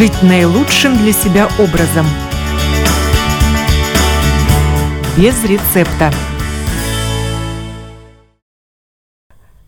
жить 0.00 0.22
наилучшим 0.22 0.96
для 0.96 1.12
себя 1.12 1.46
образом. 1.58 2.06
Без 5.18 5.44
рецепта. 5.44 6.10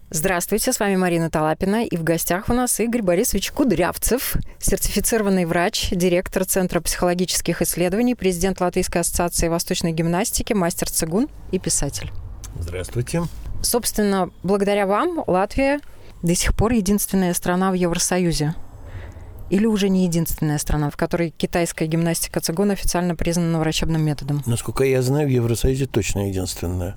Здравствуйте, 0.08 0.72
с 0.72 0.80
вами 0.80 0.96
Марина 0.96 1.28
Талапина, 1.28 1.84
и 1.84 1.98
в 1.98 2.02
гостях 2.02 2.48
у 2.48 2.54
нас 2.54 2.80
Игорь 2.80 3.02
Борисович 3.02 3.52
Кудрявцев, 3.52 4.36
сертифицированный 4.58 5.44
врач, 5.44 5.90
директор 5.90 6.46
Центра 6.46 6.80
психологических 6.80 7.60
исследований, 7.60 8.14
президент 8.14 8.58
Латвийской 8.62 9.02
ассоциации 9.02 9.48
восточной 9.48 9.92
гимнастики, 9.92 10.54
мастер 10.54 10.88
цигун 10.88 11.28
и 11.50 11.58
писатель. 11.58 12.10
Здравствуйте. 12.58 13.24
Собственно, 13.60 14.30
благодаря 14.42 14.86
вам 14.86 15.22
Латвия 15.26 15.80
до 16.22 16.34
сих 16.34 16.54
пор 16.54 16.72
единственная 16.72 17.34
страна 17.34 17.70
в 17.70 17.74
Евросоюзе. 17.74 18.54
Или 19.52 19.66
уже 19.66 19.90
не 19.90 20.04
единственная 20.06 20.56
страна, 20.56 20.88
в 20.88 20.96
которой 20.96 21.28
китайская 21.28 21.86
гимнастика 21.86 22.40
цигун 22.40 22.70
официально 22.70 23.14
признана 23.14 23.58
врачебным 23.58 24.00
методом? 24.02 24.42
Насколько 24.46 24.84
я 24.84 25.02
знаю, 25.02 25.28
в 25.28 25.30
Евросоюзе 25.30 25.84
точно 25.84 26.30
единственная. 26.30 26.96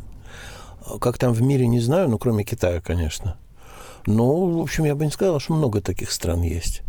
Как 1.01 1.17
там 1.17 1.33
в 1.33 1.41
мире, 1.41 1.67
не 1.67 1.81
знаю, 1.81 2.07
ну, 2.07 2.17
кроме 2.17 2.45
Китая, 2.45 2.79
конечно. 2.79 3.35
Но, 4.05 4.45
в 4.45 4.61
общем, 4.61 4.85
я 4.85 4.95
бы 4.95 5.03
не 5.03 5.11
сказал, 5.11 5.41
что 5.41 5.53
много 5.53 5.81
таких 5.81 6.09
стран 6.13 6.43
есть. 6.43 6.83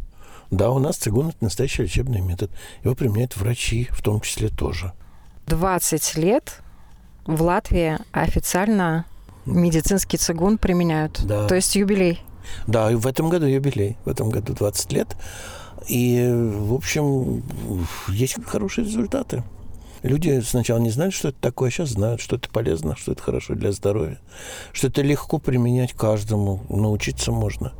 Да, 0.53 0.71
у 0.71 0.79
нас 0.79 0.99
цигун– 0.99 1.29
это 1.31 1.39
настоящий 1.41 1.83
лечебный 1.83 2.21
метод. 2.21 2.53
Его 2.85 2.95
применяют 2.95 3.37
врачи, 3.37 3.89
в 3.91 4.03
том 4.03 4.21
числе 4.21 4.51
тоже. 4.51 4.93
20 5.49 6.17
лет 6.17 6.61
в 7.27 7.43
Латвии 7.43 7.99
официально 8.13 9.05
медицинский 9.47 10.17
цигун 10.17 10.59
применяют. 10.59 11.21
Да. 11.25 11.49
То 11.49 11.57
есть 11.57 11.75
юбилей. 11.75 12.23
Да, 12.67 12.91
и 12.91 12.95
в 12.95 13.07
этом 13.07 13.29
году 13.29 13.47
юбилей. 13.47 13.97
В 14.05 14.09
этом 14.09 14.31
году 14.31 14.55
20 14.55 14.93
лет. 14.93 15.17
И, 15.89 16.29
в 16.33 16.75
общем, 16.75 17.43
есть 18.09 18.43
хорошие 18.45 18.85
результаты. 18.87 19.43
Люди 20.03 20.41
сначала 20.41 20.79
не 20.79 20.91
знали, 20.91 21.11
что 21.11 21.29
это 21.29 21.39
такое, 21.41 21.69
а 21.69 21.73
сейчас 21.73 21.91
знают, 21.91 22.21
что 22.21 22.37
это 22.37 22.49
полезно, 22.49 22.97
что 22.97 23.13
это 23.13 23.23
хорошо 23.23 23.55
для 23.55 23.73
здоровья, 23.73 24.21
что 24.73 24.87
это 24.89 25.03
легко 25.03 25.39
применять 25.39 25.95
каждому, 25.95 26.63
научиться 26.69 27.33
можно. 27.33 27.73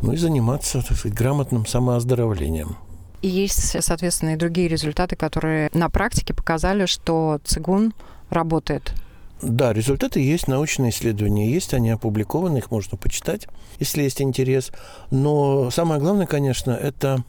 Ну 0.00 0.12
и 0.12 0.16
заниматься, 0.16 0.82
так 0.86 0.96
сказать, 0.96 1.16
грамотным 1.16 1.66
самооздоровлением. 1.66 2.76
И 3.20 3.28
есть, 3.28 3.82
соответственно, 3.82 4.30
и 4.30 4.36
другие 4.36 4.68
результаты, 4.68 5.16
которые 5.16 5.70
на 5.74 5.90
практике 5.90 6.32
показали, 6.32 6.86
что 6.86 7.40
цигун 7.44 7.92
работает. 8.30 8.94
Да, 9.40 9.72
результаты 9.72 10.20
есть, 10.20 10.48
научные 10.48 10.90
исследования 10.90 11.50
есть, 11.50 11.72
они 11.72 11.90
опубликованы, 11.90 12.58
их 12.58 12.70
можно 12.70 12.98
почитать, 12.98 13.46
если 13.78 14.02
есть 14.02 14.20
интерес. 14.20 14.72
Но 15.10 15.70
самое 15.70 16.00
главное, 16.00 16.26
конечно, 16.26 16.72
это 16.72 17.24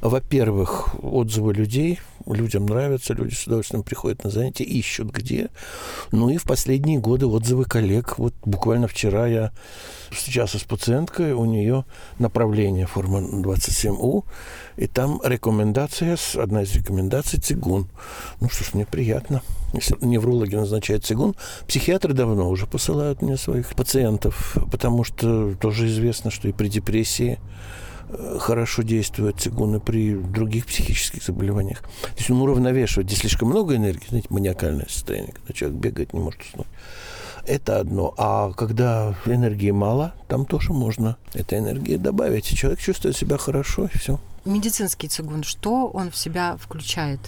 во-первых, 0.00 0.94
отзывы 1.02 1.54
людей, 1.54 2.00
людям 2.26 2.66
нравятся, 2.66 3.14
люди 3.14 3.34
с 3.34 3.46
удовольствием 3.46 3.82
приходят 3.82 4.24
на 4.24 4.30
занятия, 4.30 4.64
ищут 4.64 5.10
где. 5.10 5.48
Ну 6.10 6.28
и 6.28 6.36
в 6.36 6.44
последние 6.44 6.98
годы 6.98 7.26
отзывы 7.26 7.64
коллег. 7.64 8.18
Вот 8.18 8.34
буквально 8.44 8.88
вчера 8.88 9.26
я 9.26 9.52
встречался 10.10 10.58
с 10.58 10.62
пациенткой, 10.62 11.32
у 11.32 11.44
нее 11.44 11.84
направление 12.18 12.86
форма 12.86 13.20
27У, 13.20 14.24
и 14.76 14.86
там 14.86 15.20
рекомендация, 15.24 16.16
одна 16.36 16.62
из 16.62 16.74
рекомендаций 16.74 17.40
цигун. 17.40 17.88
Ну 18.40 18.48
что 18.48 18.64
ж, 18.64 18.74
мне 18.74 18.86
приятно. 18.86 19.42
Если 19.72 19.96
неврологи 20.02 20.54
назначают 20.54 21.04
цигун, 21.04 21.34
психиатры 21.66 22.12
давно 22.12 22.48
уже 22.50 22.66
посылают 22.66 23.22
мне 23.22 23.36
своих 23.38 23.74
пациентов, 23.74 24.56
потому 24.70 25.02
что 25.02 25.54
тоже 25.54 25.86
известно, 25.86 26.30
что 26.30 26.48
и 26.48 26.52
при 26.52 26.68
депрессии 26.68 27.38
хорошо 28.38 28.82
действует 28.82 29.40
цигун 29.40 29.76
и 29.76 29.80
при 29.80 30.14
других 30.14 30.66
психических 30.66 31.22
заболеваниях. 31.22 31.80
То 31.80 32.18
есть 32.18 32.30
он 32.30 32.40
уравновешивает, 32.40 33.06
где 33.06 33.16
слишком 33.16 33.48
много 33.48 33.76
энергии, 33.76 34.06
знаете, 34.08 34.28
маниакальное 34.30 34.86
состояние, 34.88 35.32
когда 35.32 35.52
человек 35.52 35.78
бегает, 35.78 36.12
не 36.12 36.20
может 36.20 36.40
уснуть. 36.42 36.66
Это 37.46 37.80
одно. 37.80 38.14
А 38.18 38.52
когда 38.52 39.14
энергии 39.26 39.72
мало, 39.72 40.14
там 40.28 40.46
тоже 40.46 40.72
можно 40.72 41.16
этой 41.34 41.58
энергии 41.58 41.96
добавить. 41.96 42.50
И 42.52 42.56
человек 42.56 42.80
чувствует 42.80 43.16
себя 43.16 43.36
хорошо, 43.36 43.88
и 43.92 43.98
все. 43.98 44.20
Медицинский 44.44 45.08
цигун, 45.08 45.42
что 45.42 45.88
он 45.88 46.10
в 46.10 46.16
себя 46.16 46.56
включает? 46.60 47.20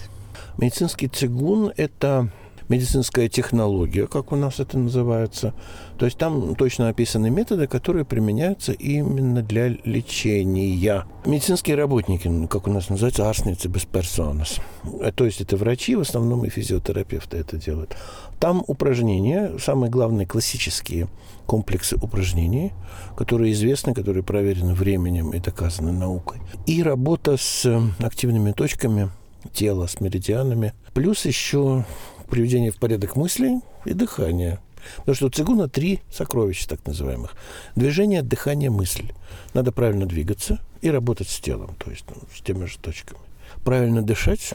Медицинский 0.57 1.07
цигун– 1.07 1.71
это 1.77 2.29
медицинская 2.69 3.29
технология, 3.29 4.07
как 4.07 4.31
у 4.31 4.35
нас 4.35 4.59
это 4.59 4.77
называется. 4.77 5.53
То 5.97 6.05
есть 6.05 6.17
там 6.17 6.55
точно 6.55 6.89
описаны 6.89 7.29
методы, 7.29 7.67
которые 7.67 8.03
применяются 8.03 8.73
именно 8.73 9.41
для 9.41 9.69
лечения. 9.83 11.05
Медицинские 11.25 11.77
работники, 11.77 12.27
ну, 12.27 12.47
как 12.47 12.67
у 12.67 12.71
нас 12.71 12.89
называется, 12.89 13.29
арсницы 13.29 13.67
без 13.67 13.85
персонас. 13.85 14.59
Э, 15.01 15.11
то 15.13 15.25
есть 15.25 15.41
это 15.41 15.55
врачи, 15.55 15.95
в 15.95 16.01
основном 16.01 16.43
и 16.43 16.49
физиотерапевты 16.49 17.37
это 17.37 17.57
делают. 17.57 17.95
Там 18.39 18.63
упражнения, 18.67 19.53
самые 19.59 19.89
главные 19.89 20.27
классические 20.27 21.07
комплексы 21.45 21.95
упражнений, 21.95 22.73
которые 23.15 23.53
известны, 23.53 23.93
которые 23.93 24.23
проверены 24.23 24.73
временем 24.73 25.31
и 25.31 25.39
доказаны 25.39 25.91
наукой. 25.91 26.39
И 26.65 26.83
работа 26.83 27.37
с 27.37 27.65
активными 27.99 28.51
точками 28.51 29.09
тела, 29.53 29.87
с 29.87 30.01
меридианами. 30.01 30.73
Плюс 30.93 31.25
еще 31.25 31.85
приведение 32.29 32.71
в 32.71 32.77
порядок 32.77 33.15
мыслей 33.15 33.61
и 33.85 33.93
дыхания. 33.93 34.59
Потому 34.97 35.15
что 35.15 35.25
у 35.27 35.29
цигуна 35.29 35.69
три 35.69 36.01
сокровища, 36.11 36.67
так 36.67 36.85
называемых. 36.85 37.35
Движение, 37.75 38.21
дыхание, 38.21 38.69
мысль. 38.69 39.11
Надо 39.53 39.71
правильно 39.71 40.05
двигаться 40.05 40.59
и 40.81 40.89
работать 40.89 41.29
с 41.29 41.39
телом, 41.39 41.75
то 41.77 41.91
есть 41.91 42.05
ну, 42.09 42.21
с 42.35 42.41
теми 42.41 42.65
же 42.65 42.77
точками. 42.77 43.19
Правильно 43.63 44.01
дышать, 44.01 44.53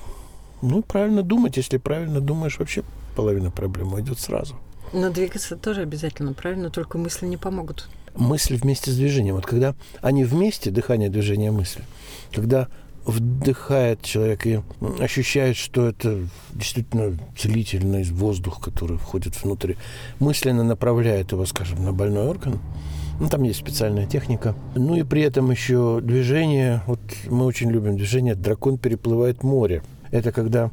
ну, 0.62 0.82
правильно 0.82 1.22
думать. 1.22 1.56
Если 1.56 1.78
правильно 1.78 2.20
думаешь, 2.20 2.58
вообще 2.58 2.82
половина 3.16 3.50
проблем 3.50 3.94
уйдет 3.94 4.18
сразу. 4.18 4.56
Но 4.92 5.10
двигаться 5.10 5.56
тоже 5.56 5.82
обязательно, 5.82 6.32
правильно? 6.32 6.70
Только 6.70 6.98
мысли 6.98 7.26
не 7.26 7.36
помогут. 7.36 7.88
Мысль 8.14 8.56
вместе 8.56 8.90
с 8.90 8.96
движением. 8.96 9.36
Вот 9.36 9.46
когда 9.46 9.74
они 10.00 10.24
вместе, 10.24 10.70
дыхание, 10.70 11.08
движение, 11.08 11.52
мысль, 11.52 11.82
когда 12.32 12.68
вдыхает 13.04 14.02
человек 14.02 14.46
и 14.46 14.60
ощущает, 15.00 15.56
что 15.56 15.88
это 15.88 16.18
действительно 16.52 17.18
целительный 17.36 18.04
воздух, 18.04 18.60
который 18.60 18.98
входит 18.98 19.42
внутрь, 19.42 19.74
мысленно 20.18 20.64
направляет 20.64 21.32
его, 21.32 21.46
скажем, 21.46 21.84
на 21.84 21.92
больной 21.92 22.28
орган. 22.28 22.60
Ну, 23.18 23.28
там 23.28 23.42
есть 23.42 23.60
специальная 23.60 24.06
техника. 24.06 24.54
Ну 24.74 24.96
и 24.96 25.02
при 25.02 25.22
этом 25.22 25.50
еще 25.50 26.00
движение. 26.02 26.82
Вот 26.86 27.00
мы 27.26 27.44
очень 27.44 27.70
любим 27.70 27.96
движение. 27.96 28.34
Дракон 28.34 28.78
переплывает 28.78 29.42
море. 29.42 29.82
Это 30.10 30.32
когда 30.32 30.70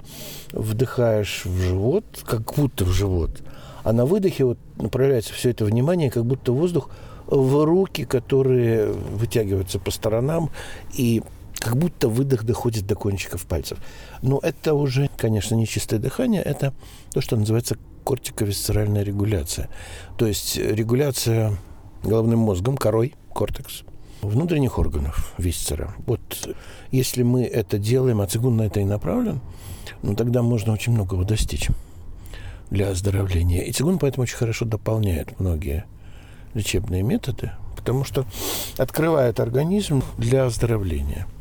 вдыхаешь 0.51 1.44
в 1.45 1.59
живот, 1.59 2.05
как 2.25 2.53
будто 2.55 2.85
в 2.85 2.91
живот, 2.91 3.44
а 3.83 3.94
на 3.94 4.05
выдохе 4.05 4.45
вот 4.45 4.57
направляется 4.77 5.33
все 5.33 5.51
это 5.51 5.63
внимание, 5.63 6.09
как 6.09 6.25
будто 6.25 6.51
воздух 6.51 6.89
в 7.27 7.63
руки, 7.65 8.05
которые 8.05 8.91
вытягиваются 8.91 9.79
по 9.79 9.91
сторонам, 9.91 10.49
и 10.94 11.21
как 11.59 11.78
будто 11.78 12.07
выдох 12.07 12.44
доходит 12.44 12.85
до 12.85 12.95
кончиков 12.95 13.45
пальцев. 13.45 13.79
Но 14.22 14.40
это 14.41 14.73
уже, 14.73 15.09
конечно, 15.18 15.56
не 15.56 15.68
чистое 15.68 16.00
дыхание, 16.00 16.41
это 16.41 16.73
то, 17.12 17.22
что 17.22 17.35
называется 17.35 17.78
кортиковисцеральная 18.03 19.03
регуляция. 19.03 19.69
То 20.18 20.28
есть 20.28 20.57
регуляция 20.57 21.57
головным 22.03 22.40
мозгом, 22.40 22.78
корой, 22.78 23.16
кортекс, 23.34 23.84
внутренних 24.22 24.79
органов 24.79 25.34
висцера. 25.38 25.94
Вот 26.06 26.56
если 26.91 27.23
мы 27.23 27.44
это 27.44 27.78
делаем, 27.78 28.22
а 28.22 28.28
цигун 28.28 28.57
на 28.57 28.63
это 28.63 28.79
и 28.79 28.85
направлен, 28.85 29.41
ну 30.03 30.16
тогда 30.16 30.41
можно 30.41 30.74
очень 30.74 30.94
многого 30.94 31.25
достичь 31.25 31.69
для 32.69 32.89
оздоровления. 32.89 33.63
И 33.63 33.72
цигун 33.72 34.00
поэтому 34.00 34.24
очень 34.24 34.38
хорошо 34.38 34.66
дополняет 34.66 35.39
многие 35.39 35.85
лечебные 36.53 37.03
методы, 37.03 37.51
потому 37.75 38.04
что 38.04 38.25
открывает 38.77 39.39
организм 39.39 40.04
для 40.18 40.45
оздоровления– 40.45 41.27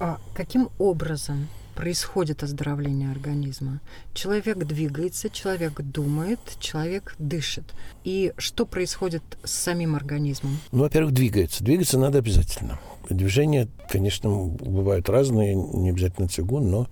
а 0.00 0.18
каким 0.34 0.70
образом 0.78 1.48
происходит 1.74 2.42
оздоровление 2.42 3.10
организма? 3.10 3.80
Человек 4.12 4.58
двигается, 4.58 5.28
человек 5.30 5.80
думает, 5.80 6.38
человек 6.60 7.14
дышит. 7.18 7.64
И 8.04 8.32
что 8.38 8.66
происходит 8.66 9.22
с 9.42 9.52
самим 9.52 9.94
организмом? 9.94 10.58
Ну, 10.72 10.80
во-первых, 10.80 11.12
двигается. 11.12 11.64
Двигаться 11.64 11.98
надо 11.98 12.18
обязательно. 12.18 12.80
Движения, 13.10 13.68
конечно, 13.90 14.30
бывают 14.30 15.08
разные, 15.10 15.54
не 15.54 15.90
обязательно 15.90 16.28
цигун, 16.28 16.70
но 16.70 16.88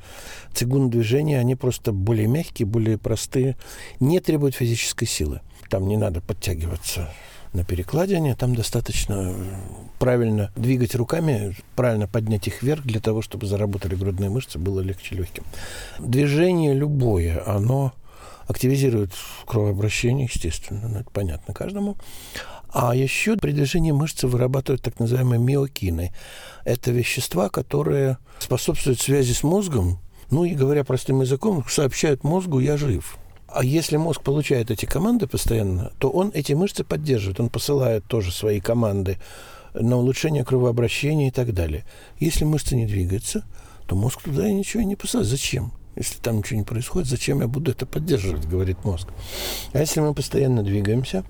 цигун 0.53 0.91
движения, 0.91 1.39
они 1.39 1.55
просто 1.55 1.93
более 1.93 2.27
мягкие, 2.27 2.67
более 2.67 2.99
простые, 2.99 3.57
не 3.99 4.21
требуют 4.21 4.55
физической 4.55 5.07
силы. 5.07 5.41
Там 5.71 5.89
не 5.89 5.97
надо 5.97 6.21
подтягиваться 6.21 7.09
на 7.53 7.65
перекладине. 7.65 8.35
Там 8.35 8.55
достаточно 8.55 9.35
э, 9.35 9.35
правильно 9.99 10.51
двигать 10.57 10.95
руками, 10.95 11.57
правильно 11.77 12.07
поднять 12.07 12.47
их 12.47 12.63
вверх 12.63 12.85
для 12.85 13.01
того, 13.01 13.23
чтобы 13.23 13.47
заработали 13.47 13.95
грудные 13.95 14.31
мышцы, 14.31 14.59
было 14.59 14.81
легче 14.81 15.15
легким. 15.15 15.45
Движение 15.99 16.75
любое, 16.75 17.43
оно 17.47 17.93
активизирует 18.47 19.13
кровообращение, 19.47 20.29
естественно, 20.33 20.89
ну, 20.89 20.99
это 21.01 21.11
понятно 21.11 21.55
каждому. 21.55 21.97
А 22.71 22.97
еще 22.97 23.37
при 23.37 23.53
движении 23.53 23.93
мышцы 23.93 24.27
вырабатывают 24.27 24.83
так 24.83 24.99
называемые 24.99 25.39
миокины. 25.39 26.13
Это 26.65 26.91
вещества, 26.91 27.51
которые 27.51 28.17
способствуют 28.39 29.01
связи 29.01 29.33
с 29.33 29.43
мозгом, 29.43 29.99
ну 30.31 30.45
и 30.45 30.55
говоря 30.55 30.83
простым 30.83 31.21
языком, 31.21 31.63
сообщают 31.69 32.25
мозгу 32.25 32.59
«я 32.61 32.79
жив». 32.79 33.19
А 33.55 33.65
если 33.65 33.97
мозг 33.97 34.23
получает 34.23 34.71
эти 34.71 34.87
команды 34.87 35.27
постоянно, 35.27 35.93
то 35.99 36.11
он 36.11 36.31
эти 36.35 36.53
мышцы 36.55 36.85
поддерживает. 36.85 37.41
Он 37.41 37.51
посылает 37.51 38.05
тоже 38.07 38.33
свои 38.33 38.61
команды 38.61 39.19
на 39.75 39.97
улучшение 39.97 40.45
кровообращения 40.45 41.29
и 41.29 41.31
так 41.31 41.53
далее. 41.53 41.85
Если 42.19 42.45
мышца 42.45 42.77
не 42.77 42.87
двигается, 42.87 43.45
то 43.87 43.95
мозг 43.95 44.23
туда 44.23 44.49
и 44.49 44.55
ничего 44.55 44.83
не 44.83 44.97
посылает. 44.97 45.29
Зачем? 45.29 45.73
Если 45.97 46.19
там 46.19 46.39
ничего 46.39 46.61
не 46.61 46.65
происходит, 46.65 47.09
зачем 47.09 47.41
я 47.41 47.47
буду 47.47 47.71
это 47.71 47.85
поддерживать, 47.85 48.47
говорит 48.47 48.85
мозг. 48.85 49.09
А 49.75 49.79
если 49.79 50.01
мы 50.01 50.15
постоянно 50.15 50.63
двигаемся, 50.63 51.25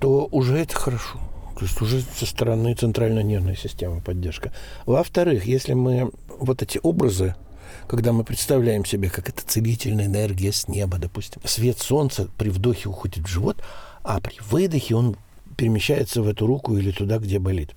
то 0.00 0.26
уже 0.30 0.58
это 0.58 0.74
хорошо. 0.74 1.18
То 1.58 1.64
есть 1.64 1.80
уже 1.82 2.00
со 2.00 2.26
стороны 2.26 2.74
центральной 2.74 3.24
нервной 3.24 3.56
системы 3.56 4.00
поддержка. 4.00 4.52
Во-вторых, 4.86 5.44
если 5.44 5.74
мы 5.74 6.10
вот 6.38 6.62
эти 6.62 6.80
образы, 6.82 7.34
когда 7.86 8.12
мы 8.12 8.24
представляем 8.24 8.84
себе, 8.84 9.10
как 9.10 9.28
это 9.28 9.42
целительная 9.46 10.06
энергия 10.06 10.52
с 10.52 10.68
неба, 10.68 10.98
допустим, 10.98 11.40
свет 11.44 11.78
солнца 11.78 12.28
при 12.38 12.48
вдохе 12.50 12.88
уходит 12.88 13.24
в 13.24 13.28
живот, 13.28 13.62
а 14.02 14.20
при 14.20 14.36
выдохе 14.50 14.94
он 14.94 15.16
перемещается 15.56 16.22
в 16.22 16.28
эту 16.28 16.46
руку 16.46 16.76
или 16.76 16.90
туда, 16.90 17.18
где 17.18 17.38
болит 17.38 17.74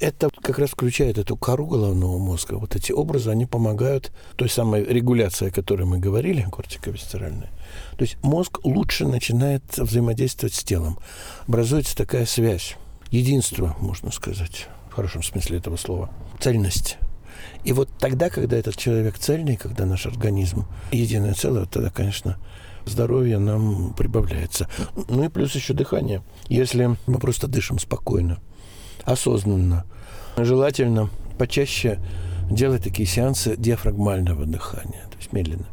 это 0.00 0.30
как 0.42 0.58
раз 0.58 0.70
включает 0.70 1.18
эту 1.18 1.36
кору 1.36 1.66
головного 1.66 2.18
мозга. 2.18 2.54
Вот 2.54 2.76
эти 2.76 2.92
образы, 2.92 3.30
они 3.30 3.46
помогают 3.46 4.12
той 4.36 4.48
самой 4.48 4.84
регуляции, 4.84 5.48
о 5.48 5.50
которой 5.50 5.84
мы 5.84 5.98
говорили, 5.98 6.46
кортиковисцеральная. 6.50 7.50
То 7.96 8.02
есть 8.02 8.16
мозг 8.22 8.60
лучше 8.64 9.06
начинает 9.06 9.62
взаимодействовать 9.76 10.54
с 10.54 10.62
телом. 10.62 10.98
Образуется 11.46 11.96
такая 11.96 12.26
связь, 12.26 12.76
единство, 13.10 13.76
можно 13.80 14.10
сказать, 14.10 14.68
в 14.90 14.94
хорошем 14.94 15.22
смысле 15.22 15.58
этого 15.58 15.76
слова, 15.76 16.10
цельность. 16.40 16.98
И 17.64 17.72
вот 17.72 17.88
тогда, 17.98 18.28
когда 18.30 18.56
этот 18.56 18.76
человек 18.76 19.18
цельный, 19.18 19.56
когда 19.56 19.86
наш 19.86 20.06
организм 20.06 20.66
единое 20.92 21.34
целое, 21.34 21.64
тогда, 21.64 21.90
конечно, 21.90 22.36
здоровье 22.86 23.38
нам 23.38 23.94
прибавляется. 23.94 24.68
Ну 25.08 25.24
и 25.24 25.28
плюс 25.28 25.54
еще 25.54 25.72
дыхание. 25.72 26.22
Если 26.48 26.96
мы 27.06 27.18
просто 27.18 27.48
дышим 27.48 27.78
спокойно, 27.78 28.38
осознанно. 29.04 29.84
Желательно 30.36 31.08
почаще 31.38 31.98
делать 32.50 32.84
такие 32.84 33.08
сеансы 33.08 33.56
диафрагмального 33.56 34.44
дыхания, 34.44 35.04
то 35.10 35.16
есть 35.18 35.32
медленно 35.32 35.66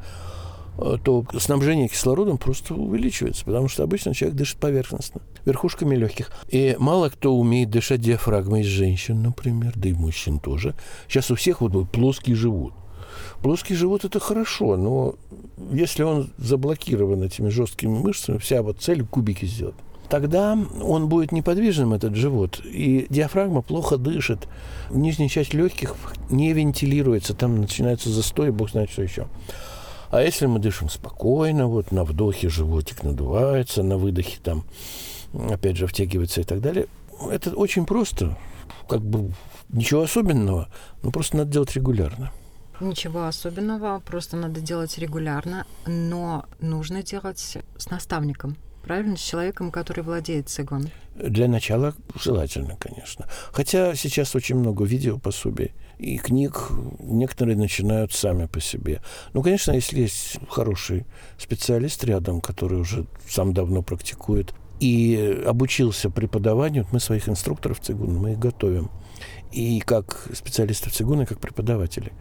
то 0.77 1.25
снабжение 1.39 1.87
кислородом 1.87 2.37
просто 2.37 2.73
увеличивается, 2.73 3.45
потому 3.45 3.67
что 3.67 3.83
обычно 3.83 4.13
человек 4.13 4.37
дышит 4.37 4.57
поверхностно, 4.57 5.21
верхушками 5.45 5.95
легких. 5.95 6.31
И 6.49 6.75
мало 6.79 7.09
кто 7.09 7.35
умеет 7.35 7.69
дышать 7.69 8.01
диафрагмой 8.01 8.61
из 8.61 8.67
женщин, 8.67 9.21
например, 9.21 9.73
да 9.75 9.89
и 9.89 9.93
мужчин 9.93 10.39
тоже. 10.39 10.75
Сейчас 11.07 11.29
у 11.31 11.35
всех 11.35 11.61
вот 11.61 11.89
плоский 11.91 12.33
живот. 12.33 12.73
Плоский 13.41 13.75
живот– 13.75 14.05
это 14.05 14.19
хорошо, 14.19 14.77
но 14.77 15.15
если 15.71 16.03
он 16.03 16.31
заблокирован 16.37 17.23
этими 17.23 17.49
жесткими 17.49 17.97
мышцами, 17.97 18.37
вся 18.37 18.61
вот 18.61 18.81
цель– 18.81 19.05
кубики 19.05 19.45
сделать 19.45 19.75
тогда 20.11 20.57
он 20.81 21.07
будет 21.07 21.31
неподвижным, 21.31 21.93
этот 21.93 22.15
живот, 22.15 22.61
и 22.65 23.07
диафрагма 23.09 23.61
плохо 23.61 23.95
дышит, 23.95 24.39
нижняя 24.89 25.29
часть 25.29 25.53
легких 25.53 25.95
не 26.29 26.51
вентилируется, 26.51 27.33
там 27.33 27.61
начинается 27.61 28.09
застой, 28.09 28.51
бог 28.51 28.71
знает 28.71 28.91
что 28.91 29.03
еще. 29.03 29.27
А 30.11 30.21
если 30.21 30.45
мы 30.45 30.59
дышим 30.59 30.89
спокойно, 30.89 31.67
вот 31.67 31.93
на 31.93 32.03
вдохе 32.03 32.49
животик 32.49 33.03
надувается, 33.03 33.81
на 33.81 33.97
выдохе 33.97 34.39
там, 34.43 34.65
опять 35.49 35.77
же, 35.77 35.87
втягивается 35.87 36.41
и 36.41 36.43
так 36.43 36.59
далее, 36.59 36.87
это 37.31 37.51
очень 37.51 37.85
просто, 37.85 38.37
как 38.89 39.01
бы 39.01 39.31
ничего 39.69 40.01
особенного, 40.01 40.67
но 41.01 41.11
просто 41.11 41.37
надо 41.37 41.51
делать 41.51 41.73
регулярно. 41.75 42.29
Ничего 42.81 43.25
особенного, 43.25 43.99
просто 43.99 44.35
надо 44.35 44.59
делать 44.59 44.97
регулярно, 44.97 45.65
но 45.85 46.45
нужно 46.59 47.03
делать 47.03 47.57
с 47.77 47.89
наставником 47.89 48.57
правильно, 48.81 49.17
с 49.17 49.21
человеком, 49.21 49.71
который 49.71 50.03
владеет 50.03 50.49
цигун? 50.49 50.89
Для 51.15 51.47
начала 51.47 51.93
желательно, 52.15 52.75
конечно. 52.77 53.27
Хотя 53.51 53.95
сейчас 53.95 54.35
очень 54.35 54.55
много 54.55 54.85
видео 54.85 55.17
пособий 55.17 55.73
и 55.99 56.17
книг, 56.17 56.69
некоторые 56.99 57.55
начинают 57.55 58.11
сами 58.11 58.47
по 58.47 58.59
себе. 58.59 59.01
Ну, 59.33 59.43
конечно, 59.43 59.71
если 59.71 60.01
есть 60.01 60.39
хороший 60.49 61.05
специалист 61.37 62.03
рядом, 62.03 62.41
который 62.41 62.79
уже 62.79 63.05
сам 63.27 63.53
давно 63.53 63.83
практикует 63.83 64.53
и 64.79 65.43
обучился 65.45 66.09
преподаванию, 66.09 66.87
мы 66.91 66.99
своих 66.99 67.29
инструкторов 67.29 67.79
цигун, 67.79 68.15
мы 68.15 68.31
их 68.31 68.39
готовим 68.39 68.89
и 69.51 69.79
как 69.81 70.27
специалистов 70.33 70.93
цигуна, 70.93 71.23
и 71.23 71.25
как 71.25 71.39
преподаватели, 71.39 72.11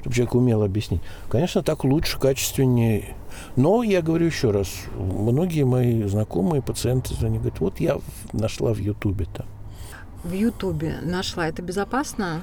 чтобы 0.00 0.14
человек 0.14 0.34
умел 0.34 0.62
объяснить. 0.62 1.00
Конечно, 1.28 1.62
так 1.62 1.84
лучше, 1.84 2.18
качественнее. 2.18 3.16
Но 3.56 3.82
я 3.82 4.02
говорю 4.02 4.26
еще 4.26 4.50
раз, 4.50 4.68
многие 4.94 5.64
мои 5.64 6.02
знакомые 6.04 6.62
пациенты, 6.62 7.14
они 7.22 7.38
говорят, 7.38 7.60
вот 7.60 7.80
я 7.80 7.98
нашла 8.32 8.72
в 8.72 8.78
Ютубе 8.78 9.26
там. 9.26 9.46
В 10.24 10.32
Ютубе 10.32 10.98
нашла. 11.02 11.48
Это 11.48 11.62
безопасно? 11.62 12.42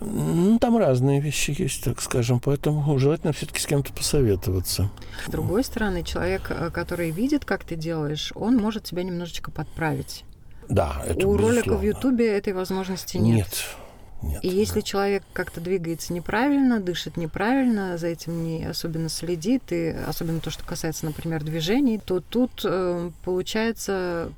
Ну, 0.00 0.58
там 0.58 0.76
разные 0.76 1.20
вещи 1.20 1.54
есть, 1.56 1.84
так 1.84 2.00
скажем, 2.00 2.40
поэтому 2.40 2.98
желательно 2.98 3.32
все-таки 3.32 3.60
с 3.60 3.66
кем-то 3.66 3.92
посоветоваться. 3.92 4.90
С 5.24 5.30
другой 5.30 5.62
стороны, 5.62 6.02
человек, 6.02 6.50
э, 6.50 6.70
который 6.70 7.10
видит, 7.10 7.44
как 7.44 7.64
ты 7.64 7.76
делаешь, 7.76 8.32
он 8.34 8.56
может 8.56 8.84
тебя 8.84 9.04
немножечко 9.04 9.52
подправить. 9.52 10.24
Да, 10.68 11.02
это 11.06 11.26
У 11.26 11.36
ролика 11.36 11.76
в 11.76 11.82
Ютубе 11.82 12.36
этой 12.36 12.52
возможности 12.52 13.16
нет. 13.16 13.36
Нет. 13.36 13.76
Нет, 14.22 14.42
и 14.42 14.48
если 14.48 14.80
да. 14.80 14.86
человек 14.86 15.22
как-то 15.34 15.60
двигается 15.60 16.14
неправильно, 16.14 16.80
дышит 16.80 17.18
неправильно, 17.18 17.98
за 17.98 18.06
этим 18.06 18.42
не 18.42 18.64
особенно 18.64 19.10
следит, 19.10 19.70
и 19.70 19.88
особенно 19.88 20.40
то, 20.40 20.50
что 20.50 20.64
касается, 20.64 21.04
например, 21.04 21.44
движений, 21.44 21.98
то 21.98 22.20
тут 22.20 22.62
э, 22.64 23.10
получается 23.22 24.32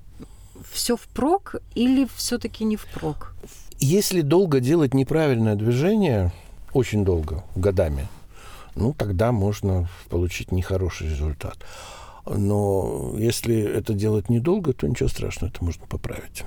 все 0.72 0.96
впрок 0.96 1.56
или 1.74 2.08
все-таки 2.16 2.64
не 2.64 2.76
впрок? 2.76 3.34
Если 3.78 4.22
долго 4.22 4.60
делать 4.60 4.94
неправильное 4.94 5.54
движение, 5.54 6.32
очень 6.72 7.04
долго, 7.04 7.44
годами, 7.54 8.08
ну 8.74 8.92
тогда 8.92 9.32
можно 9.32 9.88
получить 10.08 10.50
нехороший 10.50 11.08
результат. 11.08 11.58
Но 12.26 13.14
если 13.16 13.56
это 13.56 13.94
делать 13.94 14.28
недолго, 14.28 14.72
то 14.72 14.88
ничего 14.88 15.08
страшного, 15.08 15.50
это 15.50 15.64
можно 15.64 15.86
поправить. 15.86 16.44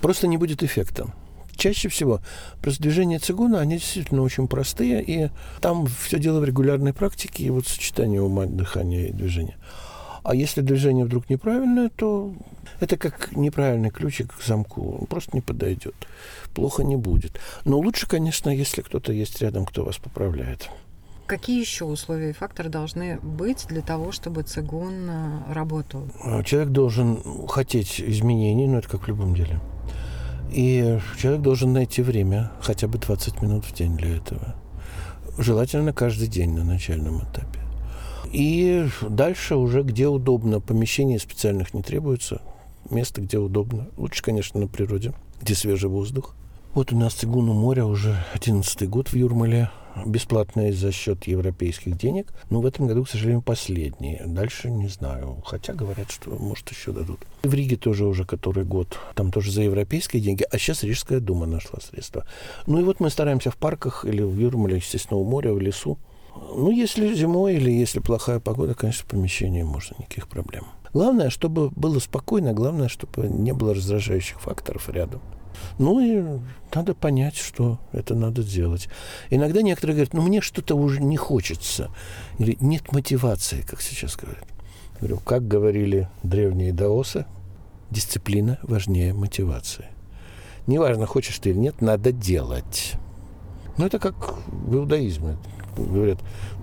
Просто 0.00 0.26
не 0.26 0.36
будет 0.36 0.62
эффекта. 0.62 1.06
Чаще 1.56 1.88
всего 1.88 2.20
просто 2.60 2.82
движения 2.82 3.18
цигуна, 3.18 3.60
они 3.60 3.78
действительно 3.78 4.22
очень 4.22 4.46
простые, 4.46 5.02
и 5.02 5.30
там 5.60 5.86
все 5.86 6.18
дело 6.18 6.40
в 6.40 6.44
регулярной 6.44 6.92
практике 6.92 7.44
и 7.44 7.50
вот 7.50 7.66
сочетании 7.66 8.18
ума, 8.18 8.44
дыхания 8.44 9.08
и 9.08 9.12
движения. 9.12 9.56
А 10.22 10.34
если 10.34 10.60
движение 10.60 11.04
вдруг 11.04 11.30
неправильное, 11.30 11.88
то 11.88 12.34
это 12.80 12.96
как 12.96 13.34
неправильный 13.36 13.90
ключик 13.90 14.36
к 14.36 14.42
замку. 14.42 14.98
Он 15.00 15.06
просто 15.06 15.30
не 15.34 15.40
подойдет. 15.40 15.94
Плохо 16.52 16.82
не 16.82 16.96
будет. 16.96 17.38
Но 17.64 17.78
лучше, 17.78 18.08
конечно, 18.08 18.50
если 18.50 18.82
кто-то 18.82 19.12
есть 19.12 19.40
рядом, 19.40 19.64
кто 19.64 19.84
вас 19.84 19.98
поправляет. 19.98 20.68
Какие 21.26 21.60
еще 21.60 21.84
условия 21.84 22.30
и 22.30 22.32
факторы 22.32 22.68
должны 22.68 23.18
быть 23.20 23.66
для 23.68 23.82
того, 23.82 24.12
чтобы 24.12 24.42
цигун 24.42 25.10
э, 25.10 25.52
работал? 25.52 26.08
А, 26.22 26.44
человек 26.44 26.70
должен 26.70 27.20
хотеть 27.48 28.00
изменений, 28.00 28.68
но 28.68 28.78
это 28.78 28.88
как 28.88 29.02
в 29.02 29.08
любом 29.08 29.34
деле. 29.34 29.60
И 30.52 31.00
человек 31.18 31.42
должен 31.42 31.72
найти 31.72 32.00
время, 32.02 32.52
хотя 32.60 32.86
бы 32.86 32.98
20 32.98 33.42
минут 33.42 33.64
в 33.64 33.74
день 33.74 33.96
для 33.96 34.16
этого. 34.16 34.54
Желательно 35.36 35.92
каждый 35.92 36.28
день 36.28 36.52
на 36.52 36.62
начальном 36.62 37.18
этапе. 37.18 37.60
И 38.32 38.88
дальше 39.02 39.56
уже 39.56 39.82
где 39.82 40.06
удобно. 40.06 40.60
Помещений 40.60 41.18
специальных 41.18 41.74
не 41.74 41.82
требуется. 41.82 42.40
Место, 42.88 43.20
где 43.20 43.38
удобно. 43.38 43.88
Лучше, 43.96 44.22
конечно, 44.22 44.60
на 44.60 44.68
природе, 44.68 45.12
где 45.42 45.56
свежий 45.56 45.90
воздух. 45.90 46.36
Вот 46.74 46.92
у 46.92 46.96
нас 46.96 47.14
Цигун 47.14 47.48
у 47.48 47.54
моря 47.54 47.84
уже 47.84 48.16
11 48.34 48.88
год 48.88 49.08
в 49.08 49.14
Юрмале 49.14 49.70
бесплатные 50.04 50.72
за 50.72 50.92
счет 50.92 51.26
европейских 51.26 51.96
денег. 51.96 52.32
Но 52.50 52.60
в 52.60 52.66
этом 52.66 52.86
году, 52.86 53.04
к 53.04 53.08
сожалению, 53.08 53.42
последние. 53.42 54.22
Дальше 54.26 54.70
не 54.70 54.88
знаю. 54.88 55.42
Хотя 55.44 55.72
говорят, 55.72 56.10
что, 56.10 56.30
может, 56.30 56.70
еще 56.70 56.92
дадут. 56.92 57.20
В 57.42 57.54
Риге 57.54 57.76
тоже 57.76 58.04
уже 58.04 58.24
который 58.24 58.64
год. 58.64 58.98
Там 59.14 59.32
тоже 59.32 59.50
за 59.52 59.62
европейские 59.62 60.22
деньги. 60.22 60.44
А 60.50 60.58
сейчас 60.58 60.82
Рижская 60.82 61.20
дума 61.20 61.46
нашла 61.46 61.80
средства. 61.80 62.26
Ну 62.66 62.80
и 62.80 62.84
вот 62.84 63.00
мы 63.00 63.10
стараемся 63.10 63.50
в 63.50 63.56
парках 63.56 64.04
или 64.04 64.22
в 64.22 64.38
Юрмале, 64.38 64.76
естественно, 64.76 65.18
у 65.18 65.24
моря, 65.24 65.52
в 65.52 65.60
лесу. 65.60 65.98
Ну, 66.34 66.70
если 66.70 67.14
зимой 67.14 67.54
или 67.54 67.70
если 67.70 68.00
плохая 68.00 68.40
погода, 68.40 68.74
конечно, 68.74 69.04
в 69.04 69.08
помещении 69.08 69.62
можно, 69.62 69.96
никаких 69.98 70.28
проблем. 70.28 70.64
Главное, 70.92 71.30
чтобы 71.30 71.70
было 71.70 71.98
спокойно, 71.98 72.52
главное, 72.52 72.88
чтобы 72.88 73.28
не 73.28 73.52
было 73.52 73.74
раздражающих 73.74 74.40
факторов 74.40 74.88
рядом. 74.88 75.20
Ну 75.78 76.00
и 76.00 76.40
надо 76.74 76.94
понять, 76.94 77.36
что 77.36 77.78
это 77.92 78.14
надо 78.14 78.42
делать. 78.42 78.88
Иногда 79.30 79.62
некоторые 79.62 79.94
говорят, 79.94 80.14
ну 80.14 80.22
мне 80.22 80.40
что-то 80.40 80.74
уже 80.74 81.02
не 81.02 81.16
хочется. 81.16 81.90
Или 82.38 82.56
нет 82.60 82.92
мотивации, 82.92 83.62
как 83.62 83.80
сейчас 83.80 84.16
говорят. 84.16 84.46
Говорю, 85.00 85.18
как 85.18 85.46
говорили 85.46 86.08
древние 86.22 86.72
даосы, 86.72 87.26
дисциплина 87.90 88.58
важнее 88.62 89.12
мотивации. 89.12 89.86
Неважно, 90.66 91.06
хочешь 91.06 91.38
ты 91.38 91.50
или 91.50 91.58
нет, 91.58 91.80
надо 91.80 92.12
делать. 92.12 92.94
Ну, 93.78 93.86
это 93.86 93.98
как 93.98 94.34
в 94.48 94.74
иудаизме. 94.74 95.36
Говорят, 95.76 96.18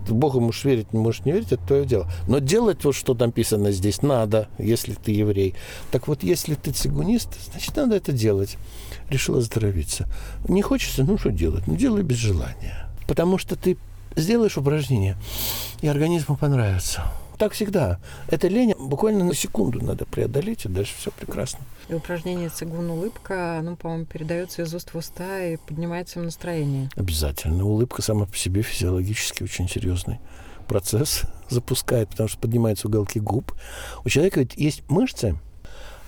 ты 0.08 0.14
Богу 0.14 0.40
можешь 0.40 0.66
верить, 0.66 0.92
можешь 0.94 1.26
не 1.26 1.32
верить, 1.32 1.52
это 1.52 1.66
твое 1.66 1.86
дело. 1.86 2.08
Но 2.28 2.40
делать 2.40 2.84
вот, 2.84 2.96
что 2.96 3.14
написано 3.14 3.72
здесь, 3.72 4.02
надо, 4.02 4.48
если 4.58 4.94
ты 4.94 5.12
еврей. 5.12 5.56
Так 5.92 6.08
вот, 6.08 6.24
если 6.24 6.56
ты 6.56 6.72
цигунист, 6.72 7.30
значит, 7.52 7.76
надо 7.76 7.96
это 7.96 8.12
делать. 8.12 8.58
Решил 9.10 9.38
оздоровиться. 9.38 10.08
Не 10.48 10.62
хочется, 10.62 11.04
ну, 11.04 11.18
что 11.18 11.32
делать? 11.32 11.68
Ну, 11.68 11.76
делай 11.76 12.04
без 12.04 12.18
желания. 12.18 12.88
Потому 13.08 13.38
что 13.38 13.56
ты 13.56 13.78
сделаешь 14.16 14.58
упражнение, 14.58 15.18
и 15.82 15.88
организму 15.88 16.38
понравится. 16.38 17.04
Так 17.38 17.54
всегда. 17.54 18.00
Это 18.28 18.48
лень 18.48 18.74
буквально 18.78 19.24
на 19.24 19.34
секунду 19.34 19.84
надо 19.84 20.06
преодолеть, 20.06 20.66
и 20.66 20.70
дальше 20.70 20.94
все 20.98 21.12
прекрасно. 21.12 21.60
И 21.90 21.94
упражнение 21.94 22.50
цигун 22.50 22.90
улыбка, 22.90 23.58
оно, 23.60 23.76
по-моему, 23.76 24.06
передается 24.06 24.62
из 24.62 24.74
уст 24.74 24.94
в 24.94 24.98
уста 24.98 25.44
и 25.44 25.58
поднимается 25.58 26.20
им 26.20 26.26
настроение. 26.26 26.90
Обязательно. 26.96 27.66
Улыбка 27.66 28.02
сама 28.02 28.26
по 28.26 28.38
себе 28.38 28.62
физиологически 28.62 29.44
очень 29.44 29.68
серьезный 29.68 30.20
процесс 30.68 31.24
запускает, 31.50 32.10
потому 32.10 32.30
что 32.30 32.40
поднимаются 32.40 32.88
уголки 32.88 33.20
губ. 33.20 33.54
У 34.06 34.10
человека 34.10 34.40
ведь 34.40 34.56
есть 34.56 34.84
мышцы 34.90 35.38